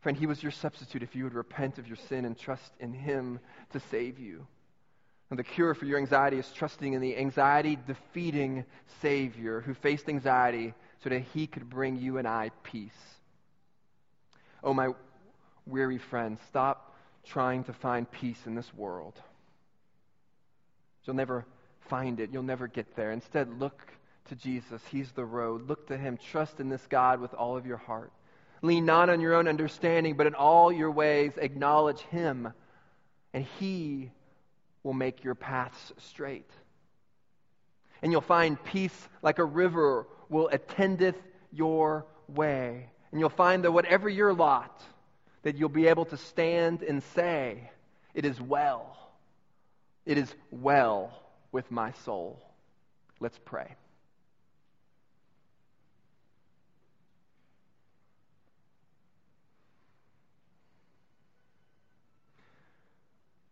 Friend, 0.00 0.16
He 0.16 0.26
was 0.26 0.42
your 0.42 0.52
substitute 0.52 1.02
if 1.02 1.16
you 1.16 1.24
would 1.24 1.34
repent 1.34 1.78
of 1.78 1.86
your 1.86 1.96
sin 2.08 2.24
and 2.24 2.38
trust 2.38 2.72
in 2.78 2.92
Him 2.92 3.40
to 3.72 3.80
save 3.80 4.18
you. 4.18 4.46
And 5.30 5.38
the 5.38 5.44
cure 5.44 5.74
for 5.74 5.84
your 5.84 5.98
anxiety 5.98 6.38
is 6.38 6.50
trusting 6.52 6.92
in 6.92 7.00
the 7.00 7.16
anxiety 7.16 7.78
defeating 7.86 8.64
Savior 9.02 9.60
who 9.60 9.74
faced 9.74 10.08
anxiety 10.08 10.74
so 11.02 11.10
that 11.10 11.22
He 11.34 11.46
could 11.46 11.68
bring 11.68 11.96
you 11.96 12.18
and 12.18 12.28
I 12.28 12.50
peace. 12.62 12.90
Oh, 14.62 14.74
my 14.74 14.90
weary 15.66 15.98
friend, 15.98 16.38
stop 16.48 16.87
trying 17.30 17.64
to 17.64 17.72
find 17.72 18.10
peace 18.10 18.40
in 18.46 18.54
this 18.54 18.72
world. 18.74 19.14
You'll 21.04 21.16
never 21.16 21.46
find 21.88 22.20
it. 22.20 22.30
You'll 22.32 22.42
never 22.42 22.68
get 22.68 22.94
there. 22.94 23.12
Instead, 23.12 23.58
look 23.58 23.80
to 24.28 24.36
Jesus. 24.36 24.82
He's 24.90 25.10
the 25.12 25.24
road. 25.24 25.68
Look 25.68 25.88
to 25.88 25.96
Him. 25.96 26.18
Trust 26.30 26.60
in 26.60 26.68
this 26.68 26.86
God 26.88 27.20
with 27.20 27.32
all 27.32 27.56
of 27.56 27.66
your 27.66 27.78
heart. 27.78 28.12
Lean 28.60 28.84
not 28.84 29.08
on 29.08 29.20
your 29.20 29.34
own 29.34 29.48
understanding, 29.48 30.16
but 30.16 30.26
in 30.26 30.34
all 30.34 30.70
your 30.70 30.90
ways 30.90 31.32
acknowledge 31.38 32.00
Him, 32.00 32.52
and 33.32 33.46
He 33.58 34.10
will 34.82 34.92
make 34.92 35.24
your 35.24 35.34
paths 35.34 35.92
straight. 35.98 36.50
And 38.02 38.12
you'll 38.12 38.20
find 38.20 38.62
peace 38.64 39.08
like 39.22 39.38
a 39.38 39.44
river 39.44 40.06
will 40.28 40.48
attendeth 40.48 41.16
your 41.52 42.06
way. 42.28 42.90
And 43.10 43.20
you'll 43.20 43.30
find 43.30 43.64
that 43.64 43.72
whatever 43.72 44.08
your 44.08 44.34
lot, 44.34 44.82
that 45.42 45.56
you'll 45.56 45.68
be 45.68 45.86
able 45.86 46.04
to 46.06 46.16
stand 46.16 46.82
and 46.82 47.02
say, 47.14 47.70
It 48.14 48.24
is 48.24 48.40
well. 48.40 48.96
It 50.04 50.18
is 50.18 50.34
well 50.50 51.12
with 51.52 51.70
my 51.70 51.92
soul. 52.04 52.42
Let's 53.20 53.38
pray. 53.44 53.74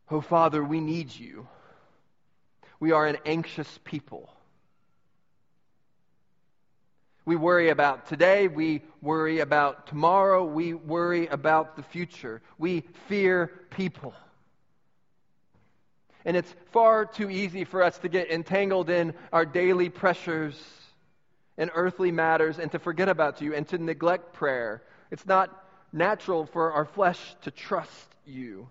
Oh, 0.08 0.20
Father, 0.20 0.62
we 0.62 0.80
need 0.80 1.14
you. 1.14 1.48
We 2.78 2.92
are 2.92 3.06
an 3.06 3.18
anxious 3.26 3.78
people. 3.84 4.30
We 7.26 7.34
worry 7.34 7.70
about 7.70 8.06
today. 8.06 8.46
We 8.46 8.82
worry 9.02 9.40
about 9.40 9.88
tomorrow. 9.88 10.44
We 10.44 10.74
worry 10.74 11.26
about 11.26 11.74
the 11.76 11.82
future. 11.82 12.40
We 12.56 12.84
fear 13.08 13.50
people. 13.70 14.14
And 16.24 16.36
it's 16.36 16.52
far 16.70 17.04
too 17.04 17.28
easy 17.28 17.64
for 17.64 17.82
us 17.82 17.98
to 17.98 18.08
get 18.08 18.30
entangled 18.30 18.90
in 18.90 19.12
our 19.32 19.44
daily 19.44 19.88
pressures 19.88 20.56
and 21.58 21.68
earthly 21.74 22.12
matters 22.12 22.60
and 22.60 22.70
to 22.72 22.78
forget 22.78 23.08
about 23.08 23.40
you 23.40 23.54
and 23.54 23.66
to 23.68 23.78
neglect 23.78 24.32
prayer. 24.32 24.82
It's 25.10 25.26
not 25.26 25.50
natural 25.92 26.46
for 26.46 26.72
our 26.72 26.84
flesh 26.84 27.18
to 27.42 27.50
trust 27.50 28.08
you. 28.24 28.68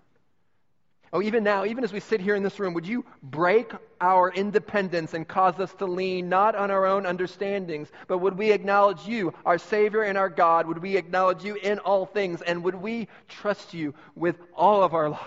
Oh, 1.12 1.22
even 1.22 1.44
now, 1.44 1.64
even 1.64 1.84
as 1.84 1.92
we 1.92 2.00
sit 2.00 2.20
here 2.20 2.34
in 2.34 2.42
this 2.42 2.58
room, 2.58 2.74
would 2.74 2.86
you 2.86 3.04
break 3.22 3.70
our 4.00 4.30
independence 4.32 5.14
and 5.14 5.26
cause 5.26 5.58
us 5.60 5.72
to 5.74 5.86
lean 5.86 6.28
not 6.28 6.56
on 6.56 6.70
our 6.70 6.84
own 6.84 7.06
understandings, 7.06 7.88
but 8.08 8.18
would 8.18 8.36
we 8.36 8.50
acknowledge 8.50 9.06
you, 9.06 9.32
our 9.44 9.58
Savior 9.58 10.02
and 10.02 10.18
our 10.18 10.28
God? 10.28 10.66
Would 10.66 10.78
we 10.78 10.96
acknowledge 10.96 11.44
you 11.44 11.54
in 11.54 11.78
all 11.78 12.06
things? 12.06 12.42
And 12.42 12.64
would 12.64 12.74
we 12.74 13.08
trust 13.28 13.72
you 13.72 13.94
with 14.16 14.36
all 14.54 14.82
of 14.82 14.94
our 14.94 15.08
lives? 15.08 15.22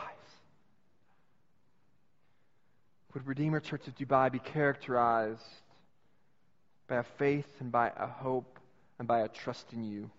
Would 3.14 3.26
Redeemer 3.26 3.60
Church 3.60 3.88
of 3.88 3.96
Dubai 3.96 4.32
be 4.32 4.40
characterized 4.40 5.42
by 6.88 6.98
a 6.98 7.04
faith 7.04 7.50
and 7.60 7.72
by 7.72 7.92
a 7.96 8.06
hope 8.06 8.60
and 9.00 9.08
by 9.08 9.22
a 9.22 9.28
trust 9.30 9.72
in 9.74 9.84
you? 9.84 10.12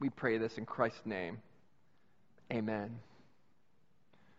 We 0.00 0.08
pray 0.08 0.38
this 0.38 0.56
in 0.56 0.64
Christ's 0.64 1.04
name. 1.04 1.38
Amen. 2.52 3.00